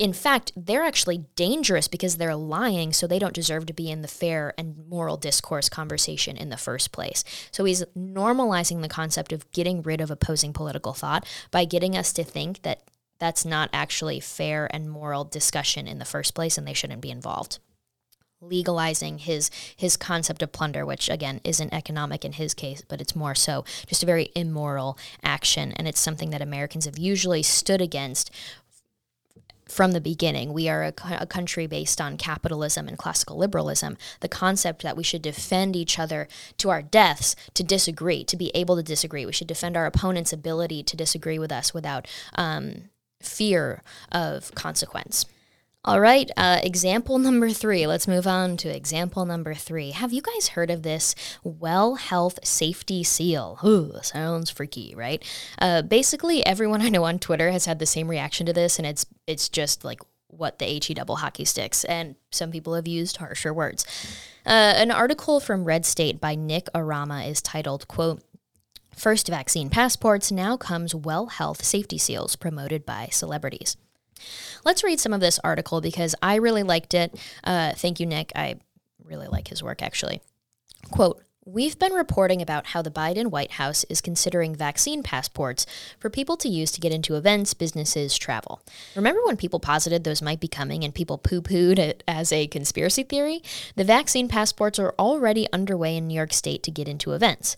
in 0.00 0.14
fact, 0.14 0.50
they're 0.56 0.82
actually 0.82 1.26
dangerous 1.36 1.86
because 1.86 2.16
they're 2.16 2.34
lying, 2.34 2.90
so 2.90 3.06
they 3.06 3.18
don't 3.18 3.34
deserve 3.34 3.66
to 3.66 3.74
be 3.74 3.90
in 3.90 4.00
the 4.00 4.08
fair 4.08 4.54
and 4.56 4.88
moral 4.88 5.18
discourse 5.18 5.68
conversation 5.68 6.38
in 6.38 6.48
the 6.48 6.56
first 6.56 6.90
place. 6.90 7.22
So 7.50 7.66
he's 7.66 7.84
normalizing 7.94 8.80
the 8.80 8.88
concept 8.88 9.30
of 9.30 9.48
getting 9.52 9.82
rid 9.82 10.00
of 10.00 10.10
opposing 10.10 10.54
political 10.54 10.94
thought 10.94 11.26
by 11.50 11.66
getting 11.66 11.98
us 11.98 12.14
to 12.14 12.24
think 12.24 12.62
that 12.62 12.80
that's 13.18 13.44
not 13.44 13.68
actually 13.74 14.20
fair 14.20 14.74
and 14.74 14.90
moral 14.90 15.24
discussion 15.24 15.86
in 15.86 15.98
the 15.98 16.06
first 16.06 16.34
place 16.34 16.56
and 16.56 16.66
they 16.66 16.72
shouldn't 16.72 17.02
be 17.02 17.10
involved. 17.10 17.58
Legalizing 18.40 19.18
his 19.18 19.50
his 19.76 19.96
concept 19.98 20.42
of 20.42 20.50
plunder 20.50 20.86
which 20.86 21.10
again 21.10 21.40
isn't 21.44 21.74
economic 21.74 22.24
in 22.24 22.32
his 22.32 22.54
case 22.54 22.82
but 22.88 23.00
it's 23.00 23.14
more 23.14 23.34
so 23.34 23.64
just 23.86 24.02
a 24.02 24.06
very 24.06 24.30
immoral 24.34 24.96
action 25.22 25.72
and 25.72 25.86
it's 25.86 26.00
something 26.00 26.30
that 26.30 26.40
Americans 26.40 26.86
have 26.86 26.98
usually 26.98 27.42
stood 27.42 27.82
against 27.82 28.30
from 29.70 29.92
the 29.92 30.00
beginning. 30.00 30.52
We 30.52 30.68
are 30.68 30.82
a, 30.82 30.92
a, 31.20 31.26
country 31.26 31.66
based 31.66 32.00
on 32.00 32.16
capitalism 32.16 32.88
and 32.88 32.98
classical 32.98 33.36
liberalism. 33.36 33.96
The 34.18 34.28
concept 34.28 34.82
that 34.82 34.96
we 34.96 35.04
should 35.04 35.22
defend 35.22 35.76
each 35.76 35.98
other 35.98 36.28
to 36.58 36.70
our 36.70 36.82
deaths 36.82 37.36
to 37.54 37.62
disagree, 37.62 38.24
to 38.24 38.36
be 38.36 38.50
able 38.54 38.76
to 38.76 38.82
disagree. 38.82 39.24
We 39.24 39.32
should 39.32 39.46
defend 39.46 39.76
our 39.76 39.86
opponent's 39.86 40.32
ability 40.32 40.82
to 40.82 40.96
disagree 40.96 41.38
with 41.38 41.52
us 41.52 41.72
without 41.72 42.08
um, 42.34 42.90
fear 43.22 43.82
of 44.10 44.52
consequence. 44.54 45.24
All 45.82 45.98
right, 45.98 46.30
uh, 46.36 46.60
example 46.62 47.18
number 47.18 47.48
three. 47.48 47.86
Let's 47.86 48.06
move 48.06 48.26
on 48.26 48.58
to 48.58 48.68
example 48.68 49.24
number 49.24 49.54
three. 49.54 49.92
Have 49.92 50.12
you 50.12 50.20
guys 50.20 50.48
heard 50.48 50.70
of 50.70 50.82
this 50.82 51.14
Well 51.42 51.94
Health 51.94 52.38
Safety 52.44 53.02
Seal? 53.02 53.58
Ooh, 53.64 53.94
sounds 54.02 54.50
freaky, 54.50 54.94
right? 54.94 55.24
Uh, 55.58 55.80
basically, 55.80 56.44
everyone 56.44 56.82
I 56.82 56.90
know 56.90 57.04
on 57.04 57.18
Twitter 57.18 57.50
has 57.50 57.64
had 57.64 57.78
the 57.78 57.86
same 57.86 58.08
reaction 58.08 58.44
to 58.44 58.52
this, 58.52 58.78
and 58.78 58.86
it's 58.86 59.06
it's 59.26 59.48
just 59.48 59.82
like 59.82 60.00
what 60.26 60.58
the 60.58 60.66
he 60.66 60.92
double 60.92 61.16
hockey 61.16 61.46
sticks, 61.46 61.82
and 61.84 62.14
some 62.30 62.50
people 62.50 62.74
have 62.74 62.86
used 62.86 63.16
harsher 63.16 63.54
words. 63.54 63.86
Uh, 64.44 64.74
an 64.76 64.90
article 64.90 65.40
from 65.40 65.64
Red 65.64 65.86
State 65.86 66.20
by 66.20 66.34
Nick 66.34 66.68
Arama 66.74 67.26
is 67.26 67.40
titled, 67.40 67.88
"quote." 67.88 68.22
First 68.94 69.28
vaccine 69.28 69.70
passports 69.70 70.30
now 70.30 70.58
comes 70.58 70.94
well 70.94 71.26
health 71.26 71.64
safety 71.64 71.96
seals 71.96 72.36
promoted 72.36 72.84
by 72.84 73.08
celebrities. 73.10 73.78
Let's 74.64 74.84
read 74.84 75.00
some 75.00 75.12
of 75.12 75.20
this 75.20 75.38
article 75.44 75.80
because 75.80 76.14
I 76.22 76.36
really 76.36 76.62
liked 76.62 76.94
it. 76.94 77.18
Uh, 77.44 77.72
thank 77.74 78.00
you, 78.00 78.06
Nick. 78.06 78.32
I 78.34 78.56
really 79.04 79.28
like 79.28 79.48
his 79.48 79.62
work, 79.62 79.82
actually. 79.82 80.20
Quote, 80.90 81.22
We've 81.46 81.78
been 81.78 81.94
reporting 81.94 82.42
about 82.42 82.66
how 82.66 82.82
the 82.82 82.90
Biden 82.90 83.28
White 83.28 83.52
House 83.52 83.84
is 83.84 84.02
considering 84.02 84.54
vaccine 84.54 85.02
passports 85.02 85.64
for 85.98 86.10
people 86.10 86.36
to 86.36 86.50
use 86.50 86.70
to 86.72 86.80
get 86.80 86.92
into 86.92 87.16
events, 87.16 87.54
businesses, 87.54 88.18
travel. 88.18 88.60
Remember 88.94 89.20
when 89.24 89.38
people 89.38 89.58
posited 89.58 90.04
those 90.04 90.20
might 90.20 90.38
be 90.38 90.48
coming 90.48 90.84
and 90.84 90.94
people 90.94 91.16
poo 91.16 91.40
pooed 91.40 91.78
it 91.78 92.04
as 92.06 92.30
a 92.30 92.46
conspiracy 92.46 93.04
theory? 93.04 93.42
The 93.74 93.84
vaccine 93.84 94.28
passports 94.28 94.78
are 94.78 94.94
already 94.98 95.48
underway 95.50 95.96
in 95.96 96.06
New 96.06 96.14
York 96.14 96.34
State 96.34 96.62
to 96.64 96.70
get 96.70 96.86
into 96.86 97.14
events. 97.14 97.56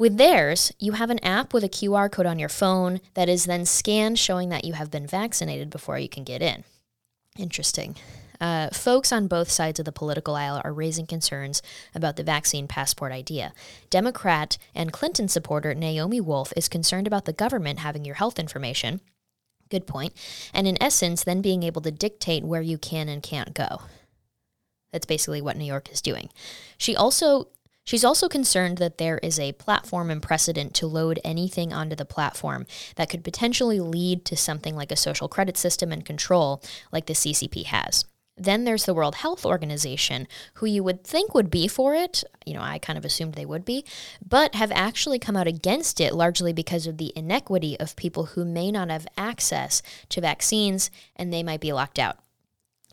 With 0.00 0.16
theirs, 0.16 0.72
you 0.78 0.92
have 0.92 1.10
an 1.10 1.22
app 1.22 1.52
with 1.52 1.62
a 1.62 1.68
QR 1.68 2.10
code 2.10 2.24
on 2.24 2.38
your 2.38 2.48
phone 2.48 3.02
that 3.12 3.28
is 3.28 3.44
then 3.44 3.66
scanned 3.66 4.18
showing 4.18 4.48
that 4.48 4.64
you 4.64 4.72
have 4.72 4.90
been 4.90 5.06
vaccinated 5.06 5.68
before 5.68 5.98
you 5.98 6.08
can 6.08 6.24
get 6.24 6.40
in. 6.40 6.64
Interesting. 7.38 7.96
Uh, 8.40 8.70
folks 8.70 9.12
on 9.12 9.26
both 9.26 9.50
sides 9.50 9.78
of 9.78 9.84
the 9.84 9.92
political 9.92 10.36
aisle 10.36 10.62
are 10.64 10.72
raising 10.72 11.06
concerns 11.06 11.60
about 11.94 12.16
the 12.16 12.22
vaccine 12.22 12.66
passport 12.66 13.12
idea. 13.12 13.52
Democrat 13.90 14.56
and 14.74 14.90
Clinton 14.90 15.28
supporter 15.28 15.74
Naomi 15.74 16.18
Wolf 16.18 16.50
is 16.56 16.66
concerned 16.66 17.06
about 17.06 17.26
the 17.26 17.34
government 17.34 17.80
having 17.80 18.06
your 18.06 18.14
health 18.14 18.38
information. 18.38 19.02
Good 19.68 19.86
point. 19.86 20.14
And 20.54 20.66
in 20.66 20.82
essence, 20.82 21.24
then 21.24 21.42
being 21.42 21.62
able 21.62 21.82
to 21.82 21.90
dictate 21.90 22.42
where 22.42 22.62
you 22.62 22.78
can 22.78 23.10
and 23.10 23.22
can't 23.22 23.52
go. 23.52 23.82
That's 24.94 25.04
basically 25.04 25.42
what 25.42 25.58
New 25.58 25.66
York 25.66 25.92
is 25.92 26.00
doing. 26.00 26.30
She 26.78 26.96
also 26.96 27.48
She's 27.84 28.04
also 28.04 28.28
concerned 28.28 28.78
that 28.78 28.98
there 28.98 29.18
is 29.18 29.38
a 29.38 29.52
platform 29.52 30.10
and 30.10 30.22
precedent 30.22 30.74
to 30.74 30.86
load 30.86 31.18
anything 31.24 31.72
onto 31.72 31.96
the 31.96 32.04
platform 32.04 32.66
that 32.96 33.08
could 33.08 33.24
potentially 33.24 33.80
lead 33.80 34.24
to 34.26 34.36
something 34.36 34.76
like 34.76 34.92
a 34.92 34.96
social 34.96 35.28
credit 35.28 35.56
system 35.56 35.90
and 35.90 36.04
control 36.04 36.62
like 36.92 37.06
the 37.06 37.14
CCP 37.14 37.64
has. 37.64 38.04
Then 38.36 38.64
there's 38.64 38.86
the 38.86 38.94
World 38.94 39.16
Health 39.16 39.44
Organization, 39.44 40.26
who 40.54 40.66
you 40.66 40.82
would 40.82 41.04
think 41.04 41.34
would 41.34 41.50
be 41.50 41.68
for 41.68 41.94
it. 41.94 42.24
You 42.46 42.54
know, 42.54 42.62
I 42.62 42.78
kind 42.78 42.96
of 42.96 43.04
assumed 43.04 43.34
they 43.34 43.44
would 43.44 43.66
be, 43.66 43.84
but 44.26 44.54
have 44.54 44.72
actually 44.72 45.18
come 45.18 45.36
out 45.36 45.46
against 45.46 46.00
it 46.00 46.14
largely 46.14 46.54
because 46.54 46.86
of 46.86 46.96
the 46.96 47.12
inequity 47.14 47.78
of 47.78 47.96
people 47.96 48.26
who 48.26 48.44
may 48.46 48.70
not 48.70 48.88
have 48.88 49.06
access 49.18 49.82
to 50.08 50.22
vaccines 50.22 50.90
and 51.16 51.30
they 51.32 51.42
might 51.42 51.60
be 51.60 51.72
locked 51.72 51.98
out 51.98 52.18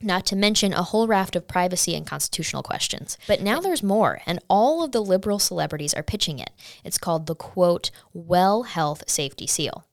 not 0.02 0.26
to 0.28 0.36
mention 0.36 0.74
a 0.74 0.84
whole 0.84 1.08
raft 1.08 1.36
of 1.36 1.48
privacy 1.48 1.96
and 1.96 2.06
constitutional 2.06 2.64
questions. 2.64 3.18
But 3.28 3.42
now 3.42 3.60
there's 3.60 3.84
more, 3.84 4.22
and 4.26 4.40
all 4.50 4.84
of 4.84 4.92
the 4.92 5.02
liberal 5.02 5.40
celebrities 5.40 5.94
are 5.94 6.04
pitching 6.04 6.40
it. 6.40 6.52
It's 6.84 6.98
called 6.98 7.26
the 7.26 7.36
quote, 7.36 7.92
Well 8.14 8.64
Health 8.64 9.10
Safety 9.10 9.48
Seal. 9.48 9.86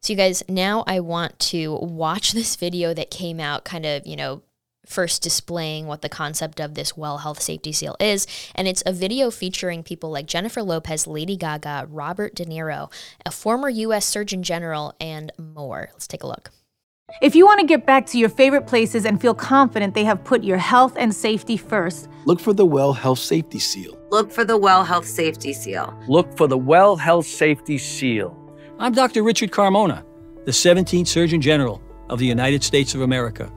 So, 0.00 0.12
you 0.12 0.16
guys, 0.16 0.44
now 0.48 0.84
I 0.86 1.00
want 1.00 1.38
to 1.40 1.74
watch 1.74 2.32
this 2.32 2.56
video 2.56 2.94
that 2.94 3.10
came 3.10 3.40
out, 3.40 3.64
kind 3.64 3.84
of, 3.84 4.06
you 4.06 4.16
know, 4.16 4.42
first 4.86 5.22
displaying 5.22 5.86
what 5.86 6.00
the 6.00 6.08
concept 6.08 6.60
of 6.60 6.74
this 6.74 6.96
well 6.96 7.18
health 7.18 7.42
safety 7.42 7.72
seal 7.72 7.96
is. 7.98 8.26
And 8.54 8.68
it's 8.68 8.84
a 8.86 8.92
video 8.92 9.30
featuring 9.30 9.82
people 9.82 10.10
like 10.10 10.26
Jennifer 10.26 10.62
Lopez, 10.62 11.06
Lady 11.06 11.36
Gaga, 11.36 11.88
Robert 11.90 12.34
De 12.34 12.44
Niro, 12.44 12.92
a 13.24 13.30
former 13.30 13.68
US 13.68 14.06
Surgeon 14.06 14.42
General, 14.42 14.94
and 15.00 15.32
more. 15.38 15.90
Let's 15.92 16.06
take 16.06 16.22
a 16.22 16.28
look. 16.28 16.52
If 17.22 17.36
you 17.36 17.46
want 17.46 17.60
to 17.60 17.66
get 17.66 17.86
back 17.86 18.04
to 18.06 18.18
your 18.18 18.28
favorite 18.28 18.66
places 18.66 19.04
and 19.04 19.20
feel 19.20 19.32
confident 19.32 19.94
they 19.94 20.04
have 20.04 20.24
put 20.24 20.42
your 20.42 20.58
health 20.58 20.94
and 20.98 21.14
safety 21.14 21.56
first, 21.56 22.08
look 22.24 22.40
for 22.40 22.52
the 22.52 22.66
Well 22.66 22.92
Health 22.92 23.20
Safety 23.20 23.60
Seal. 23.60 23.96
Look 24.10 24.32
for 24.32 24.44
the 24.44 24.56
Well 24.56 24.82
Health 24.82 25.06
Safety 25.06 25.52
Seal. 25.52 25.96
Look 26.08 26.36
for 26.36 26.48
the 26.48 26.58
Well 26.58 26.96
Health 26.96 27.26
Safety 27.26 27.78
Seal. 27.78 28.36
I'm 28.80 28.92
Dr. 28.92 29.22
Richard 29.22 29.52
Carmona, 29.52 30.02
the 30.44 30.50
17th 30.50 31.06
Surgeon 31.06 31.40
General 31.40 31.80
of 32.10 32.18
the 32.18 32.26
United 32.26 32.64
States 32.64 32.94
of 32.94 33.02
America. 33.02 33.52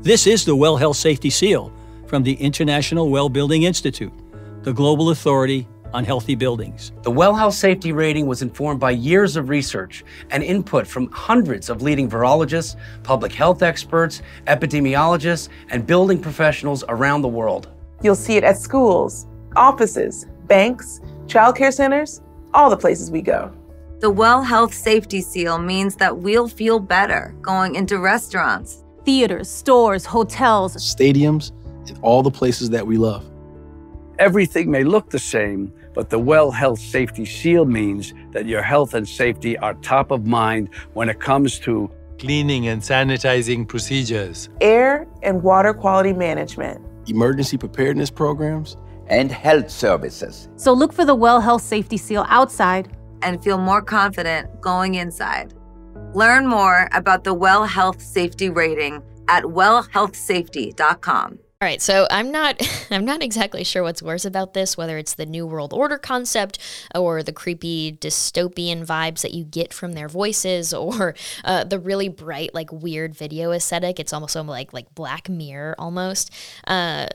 This 0.00 0.28
is 0.28 0.44
the 0.44 0.54
Well 0.54 0.76
Health 0.76 0.96
Safety 0.96 1.28
Seal 1.28 1.72
from 2.06 2.22
the 2.22 2.34
International 2.34 3.10
Well 3.10 3.28
Building 3.28 3.64
Institute, 3.64 4.12
the 4.62 4.72
global 4.72 5.10
authority 5.10 5.66
on 5.92 6.04
healthy 6.04 6.34
buildings. 6.34 6.92
The 7.02 7.10
Well 7.10 7.34
Health 7.34 7.54
Safety 7.54 7.92
Rating 7.92 8.26
was 8.26 8.42
informed 8.42 8.80
by 8.80 8.92
years 8.92 9.36
of 9.36 9.48
research 9.48 10.04
and 10.30 10.42
input 10.42 10.86
from 10.86 11.10
hundreds 11.10 11.68
of 11.68 11.82
leading 11.82 12.08
virologists, 12.08 12.76
public 13.02 13.32
health 13.32 13.62
experts, 13.62 14.22
epidemiologists, 14.46 15.48
and 15.70 15.86
building 15.86 16.20
professionals 16.20 16.84
around 16.88 17.22
the 17.22 17.28
world. 17.28 17.68
You'll 18.02 18.14
see 18.14 18.36
it 18.36 18.44
at 18.44 18.58
schools, 18.58 19.26
offices, 19.56 20.26
banks, 20.46 21.00
childcare 21.26 21.72
centers, 21.72 22.20
all 22.54 22.70
the 22.70 22.76
places 22.76 23.10
we 23.10 23.22
go. 23.22 23.52
The 24.00 24.10
Well 24.10 24.42
Health 24.42 24.74
Safety 24.74 25.20
Seal 25.20 25.58
means 25.58 25.94
that 25.96 26.18
we'll 26.18 26.48
feel 26.48 26.80
better 26.80 27.34
going 27.40 27.76
into 27.76 28.00
restaurants, 28.00 28.82
theaters, 29.04 29.48
stores, 29.48 30.04
hotels, 30.04 30.74
stadiums, 30.76 31.52
and 31.88 31.98
all 32.02 32.22
the 32.22 32.30
places 32.30 32.70
that 32.70 32.86
we 32.86 32.96
love. 32.96 33.24
Everything 34.18 34.70
may 34.70 34.84
look 34.84 35.10
the 35.10 35.18
same, 35.18 35.72
but 35.94 36.10
the 36.10 36.18
Well 36.18 36.50
Health 36.50 36.78
Safety 36.78 37.24
Seal 37.24 37.64
means 37.64 38.14
that 38.32 38.46
your 38.46 38.62
health 38.62 38.94
and 38.94 39.08
safety 39.08 39.58
are 39.58 39.74
top 39.74 40.10
of 40.10 40.26
mind 40.26 40.70
when 40.94 41.08
it 41.08 41.20
comes 41.20 41.58
to 41.60 41.90
cleaning 42.18 42.68
and 42.68 42.80
sanitizing 42.80 43.66
procedures, 43.66 44.48
air 44.60 45.06
and 45.22 45.42
water 45.42 45.74
quality 45.74 46.12
management, 46.12 46.80
emergency 47.08 47.58
preparedness 47.58 48.10
programs, 48.10 48.76
and 49.08 49.32
health 49.32 49.70
services. 49.70 50.48
So 50.56 50.72
look 50.72 50.92
for 50.92 51.04
the 51.04 51.14
Well 51.14 51.40
Health 51.40 51.62
Safety 51.62 51.96
Seal 51.96 52.24
outside 52.28 52.88
and 53.22 53.42
feel 53.42 53.58
more 53.58 53.82
confident 53.82 54.60
going 54.60 54.94
inside. 54.94 55.54
Learn 56.14 56.46
more 56.46 56.88
about 56.92 57.24
the 57.24 57.34
Well 57.34 57.64
Health 57.64 58.00
Safety 58.00 58.50
rating 58.50 59.02
at 59.28 59.44
wellhealthsafety.com. 59.44 61.38
All 61.62 61.68
right, 61.68 61.80
so 61.80 62.08
I'm 62.10 62.32
not 62.32 62.60
I'm 62.90 63.04
not 63.04 63.22
exactly 63.22 63.62
sure 63.62 63.84
what's 63.84 64.02
worse 64.02 64.24
about 64.24 64.52
this, 64.52 64.76
whether 64.76 64.98
it's 64.98 65.14
the 65.14 65.26
new 65.26 65.46
world 65.46 65.72
order 65.72 65.96
concept 65.96 66.58
or 66.92 67.22
the 67.22 67.32
creepy 67.32 67.92
dystopian 67.92 68.84
vibes 68.84 69.20
that 69.20 69.32
you 69.32 69.44
get 69.44 69.72
from 69.72 69.92
their 69.92 70.08
voices 70.08 70.74
or 70.74 71.14
uh, 71.44 71.62
the 71.62 71.78
really 71.78 72.08
bright 72.08 72.52
like 72.52 72.72
weird 72.72 73.14
video 73.14 73.52
aesthetic. 73.52 74.00
It's 74.00 74.12
almost 74.12 74.34
like 74.34 74.72
like 74.72 74.92
Black 74.96 75.28
Mirror 75.28 75.76
almost. 75.78 76.32
Uh, 76.66 77.06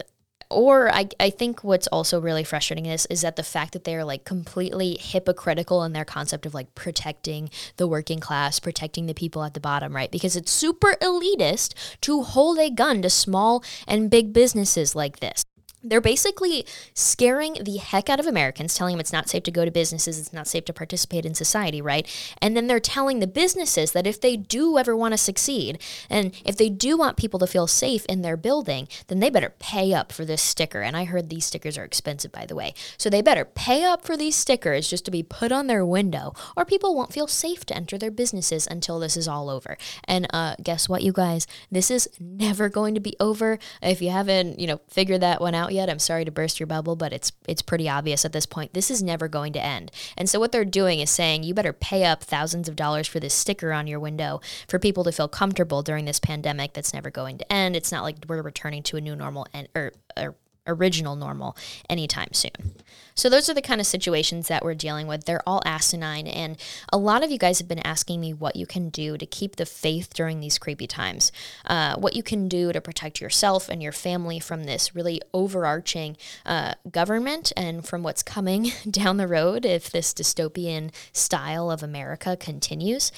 or 0.50 0.94
I, 0.94 1.10
I 1.20 1.30
think 1.30 1.64
what's 1.64 1.88
also 1.88 2.20
really 2.20 2.44
frustrating 2.44 2.86
is 2.86 3.06
is 3.08 3.22
that 3.22 3.36
the 3.36 3.44
fact 3.44 3.74
that 3.74 3.84
they're 3.84 4.06
like 4.06 4.24
completely 4.24 4.98
hypocritical 5.00 5.84
in 5.84 5.94
their 5.94 6.06
concept 6.06 6.46
of 6.46 6.54
like 6.54 6.74
protecting 6.76 7.50
the 7.78 7.88
working 7.88 8.20
class, 8.20 8.60
protecting 8.60 9.06
the 9.06 9.14
people 9.14 9.44
at 9.44 9.54
the 9.54 9.60
bottom, 9.60 9.96
right? 9.96 10.12
Because 10.12 10.36
it's 10.36 10.52
super 10.52 10.96
elitist 11.02 11.74
to 12.02 12.24
hold 12.24 12.60
a 12.60 12.70
gun 12.70 13.02
to 13.02 13.10
small 13.10 13.64
and 13.88 14.10
big 14.10 14.34
businesses 14.34 14.96
like 14.96 15.20
this 15.20 15.44
They're 15.90 16.02
basically 16.02 16.66
scaring 16.94 17.58
the 17.64 17.78
heck 17.78 18.10
out 18.10 18.20
of 18.20 18.28
Americans, 18.28 18.76
telling 18.76 18.94
them 18.94 19.00
it's 19.00 19.14
not 19.14 19.30
safe 19.30 19.44
to 19.44 19.52
go 19.52 19.66
to 19.66 19.72
businesses, 19.72 20.20
it's 20.20 20.34
not 20.34 20.48
safe 20.48 20.66
to 20.66 20.74
participate 20.74 21.26
in 21.26 21.34
society, 21.34 21.82
right? 21.82 22.08
And 22.42 22.56
then 22.56 22.68
they're 22.68 22.80
telling 22.80 23.20
the 23.20 23.28
businesses 23.28 23.92
that 23.92 24.08
if 24.08 24.20
they 24.20 24.36
do 24.36 24.78
ever 24.78 24.96
want 24.96 25.14
to 25.14 25.18
succeed, 25.18 25.80
and 26.10 26.34
if 26.46 26.58
they 26.58 26.70
do 26.70 26.98
want 26.98 27.18
people 27.18 27.40
to 27.40 27.48
feel 27.48 27.68
safe 27.68 28.06
in 28.06 28.22
their 28.22 28.38
building, 28.38 28.88
then 29.08 29.20
they 29.20 29.30
better 29.30 29.54
pay 29.60 29.94
up 29.94 30.12
for 30.12 30.26
this 30.26 30.42
sticker. 30.42 30.82
And 30.82 30.98
I 30.98 31.06
heard 31.06 31.30
these 31.30 31.46
stickers 31.46 31.78
are 31.78 31.84
expensive, 31.84 32.32
by 32.32 32.46
the 32.46 32.56
way. 32.56 32.74
So 32.98 33.10
they 33.10 33.22
better 33.22 33.46
pay 33.46 33.84
up 33.84 34.06
for 34.06 34.18
these 34.18 34.36
stickers 34.36 34.90
just 34.90 35.06
to 35.06 35.12
be 35.12 35.24
put 35.24 35.52
on 35.52 35.68
their 35.68 35.86
window, 35.86 36.34
or 36.56 36.66
people 36.66 36.96
won't 36.96 37.14
feel 37.14 37.28
safe 37.28 37.66
to 37.66 37.76
enter 37.76 37.98
their 37.98 38.12
businesses 38.12 38.68
until 38.68 39.00
this 39.00 39.16
is 39.16 39.28
all 39.28 39.50
over. 39.50 39.78
And 40.06 40.28
uh, 40.34 40.56
guess 40.62 40.90
what, 40.90 41.04
you 41.04 41.14
guys? 41.14 41.48
This 41.72 41.92
is 41.92 42.10
never 42.20 42.70
going 42.70 42.96
to 42.96 43.00
be 43.00 43.16
over. 43.20 43.60
If 43.82 44.02
you 44.02 44.10
haven't, 44.10 44.60
you 44.60 44.68
know, 44.68 44.82
figured 44.88 45.22
that 45.22 45.40
one 45.40 45.56
out, 45.56 45.68
out 45.68 45.77
yet. 45.78 45.90
I'm 45.90 46.00
sorry 46.00 46.26
to 46.26 46.32
burst 46.32 46.60
your 46.60 46.68
bubble, 46.68 46.96
but 46.96 47.14
it's 47.14 47.32
it's 47.48 47.62
pretty 47.62 47.88
obvious 47.88 48.26
at 48.26 48.34
this 48.34 48.46
point. 48.46 48.74
This 48.74 48.92
is 48.92 49.02
never 49.02 49.28
going 49.28 49.54
to 49.54 49.64
end. 49.64 49.92
And 50.18 50.30
so 50.30 50.40
what 50.40 50.52
they're 50.52 50.66
doing 50.66 51.00
is 51.00 51.10
saying 51.10 51.44
you 51.44 51.54
better 51.54 51.74
pay 51.74 52.04
up 52.04 52.24
thousands 52.24 52.68
of 52.68 52.76
dollars 52.76 53.08
for 53.08 53.20
this 53.20 53.34
sticker 53.34 53.72
on 53.72 53.88
your 53.88 54.00
window 54.00 54.42
for 54.68 54.80
people 54.80 55.04
to 55.06 55.12
feel 55.12 55.28
comfortable 55.28 55.82
during 55.82 56.06
this 56.06 56.20
pandemic 56.20 56.74
that's 56.74 56.94
never 56.94 57.10
going 57.10 57.38
to 57.38 57.54
end. 57.54 57.76
It's 57.76 57.92
not 57.92 58.04
like 58.04 58.18
we're 58.28 58.42
returning 58.42 58.84
to 58.84 58.98
a 58.98 59.02
new 59.02 59.16
normal 59.16 59.48
and 59.54 59.70
or, 59.76 59.94
or 60.18 60.36
original 60.68 61.16
normal 61.16 61.56
anytime 61.90 62.34
soon. 62.34 62.76
So, 63.18 63.30
those 63.30 63.50
are 63.50 63.54
the 63.56 63.64
kind 63.64 63.82
of 63.82 63.88
situations 63.88 64.48
that 64.48 64.64
we're 64.64 64.76
dealing 64.76 65.08
with. 65.08 65.26
They're 65.26 65.42
all 65.48 65.64
asinine. 65.66 66.28
And 66.28 66.56
a 66.94 66.98
lot 66.98 67.24
of 67.24 67.32
you 67.32 67.40
guys 67.40 67.58
have 67.58 67.68
been 67.68 67.86
asking 67.86 68.22
me 68.22 68.32
what 68.32 68.56
you 68.56 68.68
can 68.68 68.90
do 68.90 69.18
to 69.18 69.26
keep 69.26 69.56
the 69.56 69.66
faith 69.66 70.14
during 70.14 70.40
these 70.40 70.60
creepy 70.60 70.86
times, 70.86 71.32
uh, 71.66 71.96
what 71.96 72.16
you 72.16 72.22
can 72.22 72.48
do 72.48 72.72
to 72.72 72.80
protect 72.80 73.20
yourself 73.20 73.70
and 73.70 73.82
your 73.82 73.92
family 73.92 74.40
from 74.40 74.66
this 74.66 74.96
really 74.96 75.20
overarching 75.34 76.16
uh, 76.46 76.76
government 76.92 77.52
and 77.58 77.88
from 77.88 78.04
what's 78.04 78.22
coming 78.22 78.72
down 78.90 79.18
the 79.18 79.28
road 79.28 79.66
if 79.66 79.90
this 79.90 80.14
dystopian 80.14 80.94
style 81.12 81.72
of 81.72 81.82
America 81.82 82.38
continues. 82.38 83.12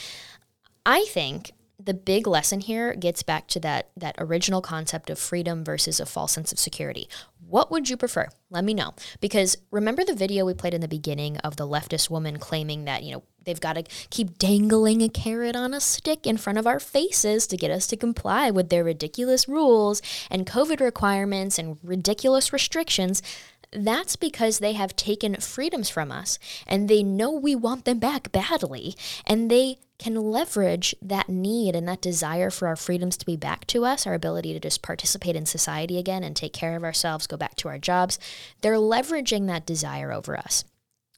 I 0.85 1.03
think 1.09 1.51
the 1.81 1.93
big 1.93 2.27
lesson 2.27 2.59
here 2.59 2.93
gets 2.93 3.23
back 3.23 3.47
to 3.47 3.59
that 3.61 3.89
that 3.95 4.15
original 4.17 4.61
concept 4.61 5.09
of 5.09 5.17
freedom 5.17 5.63
versus 5.63 5.99
a 5.99 6.05
false 6.05 6.33
sense 6.33 6.51
of 6.51 6.59
security. 6.59 7.07
What 7.47 7.71
would 7.71 7.89
you 7.89 7.97
prefer? 7.97 8.27
Let 8.51 8.63
me 8.63 8.73
know. 8.73 8.93
Because 9.21 9.57
remember 9.71 10.03
the 10.03 10.13
video 10.13 10.45
we 10.45 10.53
played 10.53 10.73
in 10.73 10.81
the 10.81 10.87
beginning 10.87 11.37
of 11.37 11.55
the 11.55 11.65
leftist 11.65 12.09
woman 12.09 12.37
claiming 12.37 12.85
that, 12.85 13.01
you 13.01 13.11
know, 13.11 13.23
they've 13.43 13.59
got 13.59 13.73
to 13.73 13.83
keep 14.09 14.37
dangling 14.37 15.01
a 15.01 15.09
carrot 15.09 15.55
on 15.55 15.73
a 15.73 15.79
stick 15.79 16.27
in 16.27 16.37
front 16.37 16.59
of 16.59 16.67
our 16.67 16.79
faces 16.79 17.47
to 17.47 17.57
get 17.57 17.71
us 17.71 17.87
to 17.87 17.97
comply 17.97 18.51
with 18.51 18.69
their 18.69 18.83
ridiculous 18.83 19.47
rules 19.47 20.01
and 20.29 20.45
COVID 20.45 20.79
requirements 20.79 21.57
and 21.57 21.77
ridiculous 21.81 22.53
restrictions. 22.53 23.23
That's 23.71 24.15
because 24.15 24.59
they 24.59 24.73
have 24.73 24.95
taken 24.95 25.35
freedoms 25.35 25.89
from 25.89 26.11
us 26.11 26.37
and 26.67 26.87
they 26.87 27.03
know 27.03 27.31
we 27.31 27.55
want 27.55 27.85
them 27.85 27.99
back 27.99 28.31
badly 28.31 28.95
and 29.25 29.49
they 29.49 29.79
can 29.99 30.15
leverage 30.15 30.95
that 31.01 31.29
need 31.29 31.75
and 31.75 31.87
that 31.87 32.01
desire 32.01 32.49
for 32.49 32.67
our 32.67 32.75
freedoms 32.75 33.17
to 33.17 33.25
be 33.25 33.35
back 33.35 33.67
to 33.67 33.85
us, 33.85 34.07
our 34.07 34.13
ability 34.13 34.53
to 34.53 34.59
just 34.59 34.81
participate 34.81 35.35
in 35.35 35.45
society 35.45 35.97
again 35.97 36.23
and 36.23 36.35
take 36.35 36.53
care 36.53 36.75
of 36.75 36.83
ourselves, 36.83 37.27
go 37.27 37.37
back 37.37 37.55
to 37.55 37.67
our 37.67 37.77
jobs. 37.77 38.17
They're 38.61 38.75
leveraging 38.75 39.47
that 39.47 39.65
desire 39.65 40.11
over 40.11 40.37
us. 40.37 40.63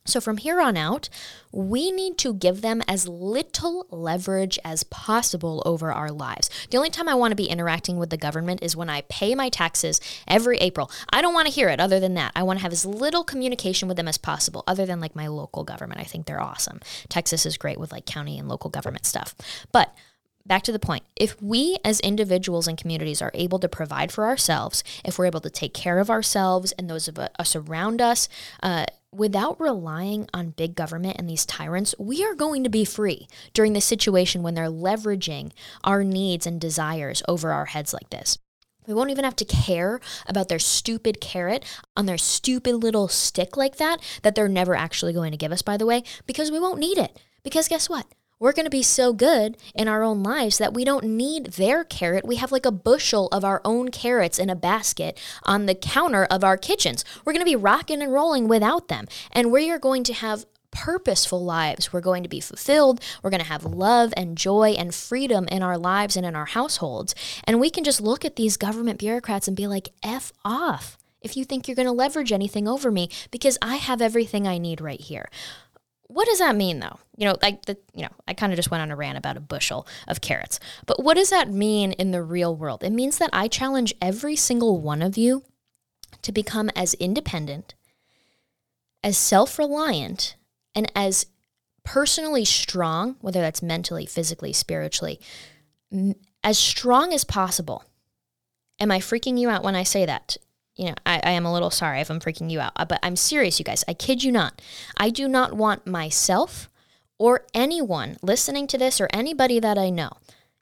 So 0.05 0.19
from 0.19 0.37
here 0.37 0.59
on 0.59 0.77
out, 0.77 1.09
we 1.51 1.91
need 1.91 2.17
to 2.19 2.33
give 2.33 2.61
them 2.61 2.81
as 2.87 3.07
little 3.07 3.85
leverage 3.91 4.57
as 4.65 4.83
possible 4.83 5.61
over 5.63 5.91
our 5.91 6.11
lives. 6.11 6.49
The 6.69 6.77
only 6.77 6.89
time 6.89 7.07
I 7.07 7.13
want 7.13 7.31
to 7.31 7.35
be 7.35 7.45
interacting 7.45 7.97
with 7.97 8.09
the 8.09 8.17
government 8.17 8.63
is 8.63 8.75
when 8.75 8.89
I 8.89 9.01
pay 9.09 9.35
my 9.35 9.49
taxes 9.49 10.01
every 10.27 10.57
April. 10.57 10.89
I 11.13 11.21
don't 11.21 11.35
want 11.35 11.47
to 11.47 11.53
hear 11.53 11.69
it 11.69 11.79
other 11.79 11.99
than 11.99 12.15
that. 12.15 12.31
I 12.35 12.43
want 12.43 12.59
to 12.59 12.63
have 12.63 12.71
as 12.71 12.85
little 12.85 13.23
communication 13.23 13.87
with 13.87 13.97
them 13.97 14.07
as 14.07 14.17
possible, 14.17 14.63
other 14.65 14.87
than 14.87 14.99
like 14.99 15.15
my 15.15 15.27
local 15.27 15.63
government. 15.63 16.01
I 16.01 16.05
think 16.05 16.25
they're 16.25 16.41
awesome. 16.41 16.79
Texas 17.07 17.45
is 17.45 17.57
great 17.57 17.79
with 17.79 17.91
like 17.91 18.05
county 18.05 18.39
and 18.39 18.47
local 18.47 18.71
government 18.71 19.05
stuff. 19.05 19.35
But 19.71 19.95
back 20.45 20.63
to 20.63 20.71
the 20.71 20.79
point 20.79 21.03
if 21.15 21.39
we 21.39 21.77
as 21.85 21.99
individuals 21.99 22.67
and 22.67 22.75
communities 22.75 23.21
are 23.21 23.31
able 23.35 23.59
to 23.59 23.69
provide 23.69 24.11
for 24.11 24.25
ourselves 24.25 24.83
if 25.05 25.19
we're 25.19 25.27
able 25.27 25.39
to 25.39 25.51
take 25.51 25.71
care 25.71 25.99
of 25.99 26.09
ourselves 26.09 26.71
and 26.73 26.89
those 26.89 27.07
of 27.07 27.19
us 27.19 27.55
around 27.55 28.01
us 28.01 28.27
uh, 28.63 28.85
without 29.13 29.59
relying 29.59 30.27
on 30.33 30.51
big 30.51 30.75
government 30.75 31.17
and 31.19 31.29
these 31.29 31.45
tyrants, 31.45 31.93
we 31.99 32.23
are 32.23 32.35
going 32.35 32.63
to 32.63 32.69
be 32.69 32.85
free 32.85 33.27
during 33.53 33.73
the 33.73 33.81
situation 33.81 34.41
when 34.41 34.53
they're 34.53 34.65
leveraging 34.65 35.51
our 35.83 36.03
needs 36.03 36.47
and 36.47 36.61
desires 36.61 37.21
over 37.27 37.51
our 37.51 37.65
heads 37.65 37.93
like 37.93 38.09
this. 38.09 38.37
We 38.87 38.93
won't 38.93 39.11
even 39.11 39.25
have 39.25 39.35
to 39.37 39.45
care 39.45 39.99
about 40.27 40.49
their 40.49 40.59
stupid 40.59 41.21
carrot 41.21 41.63
on 41.95 42.07
their 42.07 42.17
stupid 42.17 42.75
little 42.77 43.07
stick 43.07 43.55
like 43.55 43.77
that, 43.77 44.01
that 44.23 44.33
they're 44.35 44.47
never 44.47 44.75
actually 44.75 45.13
going 45.13 45.31
to 45.31 45.37
give 45.37 45.51
us, 45.51 45.61
by 45.61 45.77
the 45.77 45.85
way, 45.85 46.03
because 46.25 46.49
we 46.49 46.59
won't 46.59 46.79
need 46.79 46.97
it. 46.97 47.19
Because 47.43 47.67
guess 47.67 47.89
what? 47.89 48.07
We're 48.41 48.51
going 48.51 48.65
to 48.65 48.71
be 48.71 48.81
so 48.81 49.13
good 49.13 49.55
in 49.75 49.87
our 49.87 50.01
own 50.01 50.23
lives 50.23 50.57
that 50.57 50.73
we 50.73 50.83
don't 50.83 51.05
need 51.05 51.45
their 51.53 51.83
carrot. 51.83 52.25
We 52.25 52.37
have 52.37 52.51
like 52.51 52.65
a 52.65 52.71
bushel 52.71 53.27
of 53.27 53.45
our 53.45 53.61
own 53.63 53.89
carrots 53.89 54.39
in 54.39 54.49
a 54.49 54.55
basket 54.55 55.17
on 55.43 55.67
the 55.67 55.75
counter 55.75 56.25
of 56.25 56.43
our 56.43 56.57
kitchens. 56.57 57.05
We're 57.23 57.33
going 57.33 57.45
to 57.45 57.51
be 57.51 57.55
rocking 57.55 58.01
and 58.01 58.11
rolling 58.11 58.47
without 58.47 58.87
them. 58.87 59.07
And 59.31 59.51
we 59.51 59.69
are 59.69 59.77
going 59.77 60.03
to 60.05 60.13
have 60.13 60.47
purposeful 60.71 61.45
lives. 61.45 61.93
We're 61.93 62.01
going 62.01 62.23
to 62.23 62.29
be 62.29 62.39
fulfilled. 62.39 62.99
We're 63.21 63.29
going 63.29 63.43
to 63.43 63.47
have 63.47 63.63
love 63.63 64.11
and 64.17 64.35
joy 64.35 64.69
and 64.71 64.95
freedom 64.95 65.47
in 65.49 65.61
our 65.61 65.77
lives 65.77 66.17
and 66.17 66.25
in 66.25 66.35
our 66.35 66.45
households. 66.45 67.13
And 67.43 67.59
we 67.59 67.69
can 67.69 67.83
just 67.83 68.01
look 68.01 68.25
at 68.25 68.37
these 68.37 68.57
government 68.57 68.97
bureaucrats 68.97 69.47
and 69.47 69.55
be 69.55 69.67
like, 69.67 69.89
F 70.01 70.33
off 70.43 70.97
if 71.21 71.37
you 71.37 71.45
think 71.45 71.67
you're 71.67 71.75
going 71.75 71.85
to 71.85 71.91
leverage 71.91 72.31
anything 72.31 72.67
over 72.67 72.89
me 72.89 73.07
because 73.29 73.55
I 73.61 73.75
have 73.75 74.01
everything 74.01 74.47
I 74.47 74.57
need 74.57 74.81
right 74.81 74.99
here 74.99 75.29
what 76.13 76.27
does 76.27 76.39
that 76.39 76.55
mean 76.55 76.79
though? 76.79 76.99
You 77.17 77.27
know, 77.27 77.37
like 77.41 77.65
the 77.65 77.77
you 77.93 78.03
know, 78.03 78.11
I 78.27 78.33
kind 78.33 78.51
of 78.51 78.57
just 78.57 78.71
went 78.71 78.81
on 78.81 78.91
a 78.91 78.95
rant 78.95 79.17
about 79.17 79.37
a 79.37 79.41
bushel 79.41 79.87
of 80.07 80.21
carrots. 80.21 80.59
But 80.85 81.03
what 81.03 81.15
does 81.15 81.29
that 81.29 81.49
mean 81.49 81.93
in 81.93 82.11
the 82.11 82.21
real 82.21 82.55
world? 82.55 82.83
It 82.83 82.91
means 82.91 83.17
that 83.17 83.29
I 83.31 83.47
challenge 83.47 83.93
every 84.01 84.35
single 84.35 84.79
one 84.79 85.01
of 85.01 85.17
you 85.17 85.43
to 86.21 86.31
become 86.31 86.69
as 86.75 86.93
independent, 86.95 87.73
as 89.03 89.17
self-reliant, 89.17 90.35
and 90.75 90.91
as 90.95 91.25
personally 91.83 92.45
strong, 92.45 93.15
whether 93.21 93.41
that's 93.41 93.63
mentally, 93.63 94.05
physically, 94.05 94.53
spiritually, 94.53 95.19
as 96.43 96.57
strong 96.57 97.13
as 97.13 97.23
possible. 97.23 97.83
Am 98.79 98.91
I 98.91 98.99
freaking 98.99 99.39
you 99.39 99.49
out 99.49 99.63
when 99.63 99.75
I 99.75 99.83
say 99.83 100.05
that? 100.05 100.37
You 100.75 100.85
know, 100.85 100.95
I, 101.05 101.19
I 101.23 101.31
am 101.31 101.45
a 101.45 101.53
little 101.53 101.69
sorry 101.69 102.01
if 102.01 102.09
I'm 102.09 102.19
freaking 102.19 102.49
you 102.49 102.59
out, 102.59 102.73
uh, 102.75 102.85
but 102.85 102.99
I'm 103.03 103.15
serious, 103.15 103.59
you 103.59 103.65
guys. 103.65 103.83
I 103.87 103.93
kid 103.93 104.23
you 104.23 104.31
not. 104.31 104.61
I 104.97 105.09
do 105.09 105.27
not 105.27 105.53
want 105.53 105.85
myself 105.85 106.69
or 107.17 107.45
anyone 107.53 108.17
listening 108.21 108.67
to 108.67 108.77
this 108.77 108.99
or 108.99 109.09
anybody 109.13 109.59
that 109.59 109.77
I 109.77 109.89
know 109.89 110.11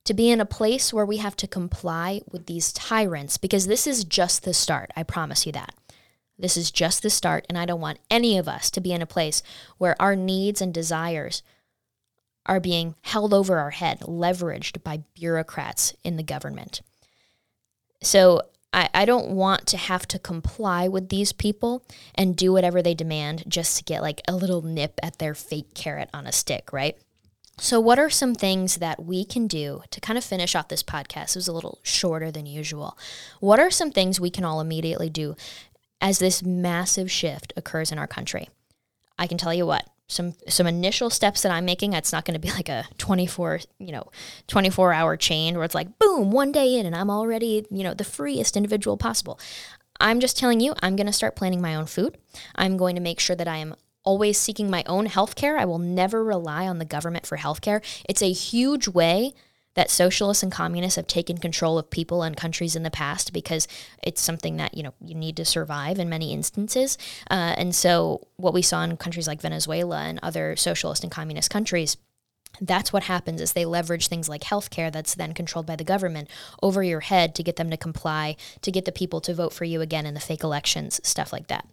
to 0.05 0.13
be 0.13 0.31
in 0.31 0.41
a 0.41 0.45
place 0.45 0.91
where 0.91 1.05
we 1.05 1.17
have 1.17 1.35
to 1.37 1.47
comply 1.47 2.21
with 2.31 2.47
these 2.47 2.73
tyrants 2.73 3.37
because 3.37 3.67
this 3.67 3.85
is 3.85 4.03
just 4.03 4.43
the 4.43 4.53
start. 4.53 4.91
I 4.95 5.03
promise 5.03 5.45
you 5.45 5.51
that. 5.51 5.73
This 6.37 6.57
is 6.57 6.71
just 6.71 7.03
the 7.03 7.09
start, 7.09 7.45
and 7.49 7.57
I 7.57 7.65
don't 7.65 7.81
want 7.81 7.99
any 8.09 8.37
of 8.37 8.47
us 8.47 8.71
to 8.71 8.81
be 8.81 8.93
in 8.93 9.01
a 9.01 9.05
place 9.05 9.43
where 9.77 10.01
our 10.01 10.15
needs 10.15 10.61
and 10.61 10.73
desires 10.73 11.43
are 12.45 12.61
being 12.61 12.95
held 13.01 13.33
over 13.33 13.59
our 13.59 13.71
head, 13.71 13.99
leveraged 13.99 14.81
by 14.81 15.03
bureaucrats 15.13 15.93
in 16.03 16.15
the 16.15 16.23
government. 16.23 16.81
So 18.01 18.41
I, 18.71 18.89
I 18.93 19.05
don't 19.05 19.29
want 19.29 19.65
to 19.67 19.77
have 19.77 20.08
to 20.10 20.19
comply 20.19 20.88
with 20.88 21.10
these 21.10 21.32
people 21.32 21.84
and 22.13 22.36
do 22.36 22.53
whatever 22.53 22.82
they 22.82 22.93
demand 22.93 23.43
just 23.47 23.77
to 23.77 23.84
get 23.84 24.01
like 24.01 24.21
a 24.27 24.36
little 24.36 24.62
nip 24.62 24.99
at 25.01 25.17
their 25.17 25.34
fake 25.34 25.73
carrot 25.73 26.10
on 26.13 26.27
a 26.27 26.32
stick, 26.32 26.71
right? 26.71 26.97
So, 27.60 27.79
what 27.79 27.99
are 27.99 28.10
some 28.10 28.36
things 28.36 28.77
that 28.77 29.03
we 29.03 29.25
can 29.25 29.45
do 29.45 29.82
to 29.91 29.99
kind 29.99 30.17
of 30.17 30.23
finish 30.23 30.55
off 30.55 30.69
this 30.69 30.84
podcast? 30.84 31.32
It 31.32 31.36
was 31.36 31.47
a 31.49 31.53
little 31.53 31.79
shorter 31.84 32.32
than 32.32 32.45
usual. 32.45 32.97
What 33.41 33.60
are 33.60 33.69
some 33.69 33.91
things 33.91 34.19
we 34.19 34.29
can 34.29 34.45
all 34.45 34.62
immediately 34.62 35.10
do 35.10 35.36
as 35.99 36.19
this 36.19 36.41
massive 36.41 37.12
shift 37.12 37.51
occurs 37.58 37.91
in 37.91 37.99
our 37.99 38.08
country? 38.08 38.49
I 39.17 39.27
can 39.27 39.38
tell 39.38 39.53
you 39.53 39.65
what, 39.65 39.86
some 40.09 40.33
some 40.47 40.67
initial 40.67 41.09
steps 41.09 41.43
that 41.43 41.51
I'm 41.51 41.63
making. 41.63 41.93
It's 41.93 42.11
not 42.11 42.25
going 42.25 42.33
to 42.33 42.39
be 42.39 42.51
like 42.51 42.67
a 42.67 42.85
24, 42.97 43.61
you 43.79 43.93
know, 43.93 44.11
24 44.47 44.91
hour 44.91 45.15
chain 45.15 45.55
where 45.55 45.63
it's 45.63 45.75
like 45.75 45.97
boom, 45.97 46.31
one 46.31 46.51
day 46.51 46.75
in 46.75 46.85
and 46.85 46.95
I'm 46.95 47.09
already, 47.09 47.65
you 47.71 47.83
know, 47.83 47.93
the 47.93 48.03
freest 48.03 48.57
individual 48.57 48.97
possible. 48.97 49.39
I'm 50.01 50.19
just 50.19 50.37
telling 50.37 50.59
you, 50.59 50.73
I'm 50.81 50.95
going 50.95 51.07
to 51.07 51.13
start 51.13 51.35
planning 51.35 51.61
my 51.61 51.75
own 51.75 51.85
food. 51.85 52.17
I'm 52.55 52.75
going 52.75 52.95
to 52.95 53.01
make 53.01 53.19
sure 53.19 53.35
that 53.35 53.47
I 53.47 53.57
am 53.57 53.75
always 54.03 54.37
seeking 54.37 54.69
my 54.69 54.83
own 54.87 55.05
health 55.05 55.35
care. 55.35 55.57
I 55.57 55.65
will 55.65 55.77
never 55.77 56.23
rely 56.23 56.67
on 56.67 56.79
the 56.79 56.85
government 56.85 57.27
for 57.27 57.35
health 57.35 57.61
care. 57.61 57.81
It's 58.07 58.21
a 58.21 58.31
huge 58.31 58.87
way 58.87 59.33
that 59.75 59.89
socialists 59.89 60.43
and 60.43 60.51
communists 60.51 60.95
have 60.95 61.08
taken 61.08 61.38
control 61.38 61.77
of 61.77 61.89
people 61.89 62.23
and 62.23 62.36
countries 62.36 62.75
in 62.75 62.84
the 62.84 62.91
past 62.91 63.32
because 63.34 63.67
it's 64.03 64.21
something 64.21 64.58
that 64.58 64.75
you 64.75 64.84
know 64.84 64.93
you 65.03 65.15
need 65.15 65.38
to 65.38 65.45
survive 65.45 65.99
in 65.99 66.10
many 66.10 66.34
instances. 66.34 66.97
Uh, 67.29 67.55
and 67.58 67.75
so 67.75 68.27
what 68.38 68.53
we 68.53 68.62
saw 68.62 68.84
in 68.84 68.97
countries 68.97 69.27
like 69.27 69.41
Venezuela 69.41 70.01
and 70.01 70.19
other 70.21 70.55
socialist 70.55 71.03
and 71.03 71.12
communist 71.12 71.49
countries 71.49 71.97
That's 72.62 72.91
what 72.91 73.03
happens 73.03 73.41
is 73.41 73.53
they 73.53 73.65
leverage 73.65 74.07
things 74.07 74.27
like 74.27 74.41
healthcare 74.41 74.91
that's 74.91 75.15
then 75.15 75.33
controlled 75.33 75.65
by 75.65 75.75
the 75.75 75.83
government 75.83 76.29
over 76.62 76.83
your 76.83 76.99
head 76.99 77.33
to 77.35 77.43
get 77.43 77.55
them 77.55 77.69
to 77.69 77.77
comply, 77.77 78.35
to 78.62 78.71
get 78.71 78.85
the 78.85 78.91
people 78.91 79.21
to 79.21 79.33
vote 79.33 79.53
for 79.53 79.63
you 79.63 79.81
again 79.81 80.05
in 80.05 80.13
the 80.13 80.19
fake 80.19 80.43
elections, 80.43 80.99
stuff 81.03 81.31
like 81.31 81.47
that. 81.47 81.65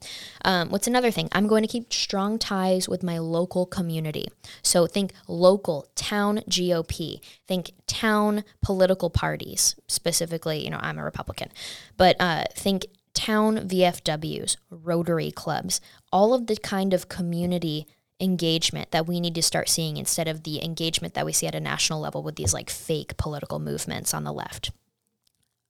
Um, 0.44 0.70
what's 0.70 0.86
another 0.86 1.10
thing? 1.10 1.28
I'm 1.32 1.48
going 1.48 1.62
to 1.62 1.68
keep 1.68 1.92
strong 1.92 2.38
ties 2.38 2.88
with 2.88 3.02
my 3.02 3.18
local 3.18 3.66
community. 3.66 4.28
So 4.62 4.86
think 4.86 5.12
local, 5.26 5.88
town 5.94 6.40
GOP, 6.48 7.20
think 7.46 7.72
town 7.86 8.44
political 8.62 9.10
parties, 9.10 9.74
specifically, 9.88 10.64
you 10.64 10.70
know, 10.70 10.80
I'm 10.80 10.98
a 10.98 11.04
Republican, 11.04 11.50
but 11.96 12.16
uh, 12.20 12.44
think 12.54 12.86
town 13.16 13.56
VFWs, 13.68 14.56
Rotary 14.70 15.32
clubs, 15.32 15.80
all 16.12 16.34
of 16.34 16.46
the 16.46 16.56
kind 16.56 16.92
of 16.92 17.08
community 17.08 17.86
engagement 18.20 18.90
that 18.90 19.06
we 19.06 19.20
need 19.20 19.34
to 19.34 19.42
start 19.42 19.68
seeing 19.68 19.96
instead 19.96 20.28
of 20.28 20.42
the 20.42 20.64
engagement 20.64 21.14
that 21.14 21.26
we 21.26 21.32
see 21.32 21.46
at 21.46 21.54
a 21.54 21.60
national 21.60 22.00
level 22.00 22.22
with 22.22 22.36
these 22.36 22.54
like 22.54 22.70
fake 22.70 23.16
political 23.16 23.58
movements 23.58 24.14
on 24.14 24.24
the 24.24 24.32
left. 24.32 24.70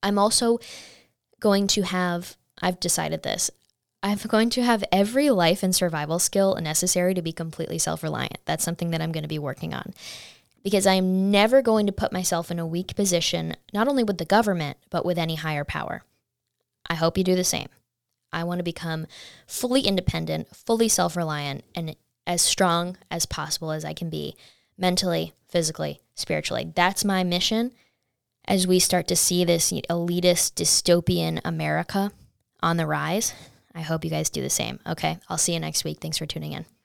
I'm 0.02 0.18
also 0.18 0.58
going 1.40 1.66
to 1.68 1.82
have, 1.82 2.36
I've 2.62 2.78
decided 2.78 3.22
this, 3.22 3.50
I'm 4.02 4.18
going 4.18 4.50
to 4.50 4.62
have 4.62 4.84
every 4.92 5.30
life 5.30 5.62
and 5.62 5.74
survival 5.74 6.18
skill 6.18 6.54
necessary 6.56 7.14
to 7.14 7.22
be 7.22 7.32
completely 7.32 7.78
self 7.78 8.02
reliant. 8.02 8.38
That's 8.44 8.62
something 8.62 8.90
that 8.90 9.00
I'm 9.00 9.10
going 9.10 9.24
to 9.24 9.28
be 9.28 9.38
working 9.38 9.74
on 9.74 9.94
because 10.62 10.86
I'm 10.86 11.30
never 11.30 11.62
going 11.62 11.86
to 11.86 11.92
put 11.92 12.12
myself 12.12 12.50
in 12.50 12.58
a 12.58 12.66
weak 12.66 12.94
position, 12.94 13.56
not 13.72 13.88
only 13.88 14.04
with 14.04 14.18
the 14.18 14.24
government, 14.24 14.76
but 14.90 15.04
with 15.04 15.18
any 15.18 15.36
higher 15.36 15.64
power. 15.64 16.02
I 16.88 16.94
hope 16.94 17.18
you 17.18 17.24
do 17.24 17.36
the 17.36 17.44
same. 17.44 17.68
I 18.32 18.44
want 18.44 18.58
to 18.58 18.64
become 18.64 19.06
fully 19.46 19.82
independent, 19.82 20.54
fully 20.54 20.88
self 20.88 21.16
reliant, 21.16 21.64
and 21.74 21.96
as 22.26 22.42
strong 22.42 22.96
as 23.10 23.26
possible 23.26 23.70
as 23.70 23.84
I 23.84 23.92
can 23.92 24.10
be 24.10 24.36
mentally, 24.76 25.32
physically, 25.48 26.00
spiritually. 26.14 26.72
That's 26.74 27.04
my 27.04 27.24
mission 27.24 27.72
as 28.46 28.66
we 28.66 28.78
start 28.78 29.08
to 29.08 29.16
see 29.16 29.44
this 29.44 29.72
elitist 29.72 30.54
dystopian 30.54 31.40
America 31.44 32.12
on 32.60 32.76
the 32.76 32.86
rise. 32.86 33.32
I 33.74 33.80
hope 33.82 34.04
you 34.04 34.10
guys 34.10 34.30
do 34.30 34.42
the 34.42 34.50
same. 34.50 34.80
Okay, 34.86 35.18
I'll 35.28 35.38
see 35.38 35.54
you 35.54 35.60
next 35.60 35.84
week. 35.84 35.98
Thanks 36.00 36.18
for 36.18 36.26
tuning 36.26 36.52
in. 36.52 36.75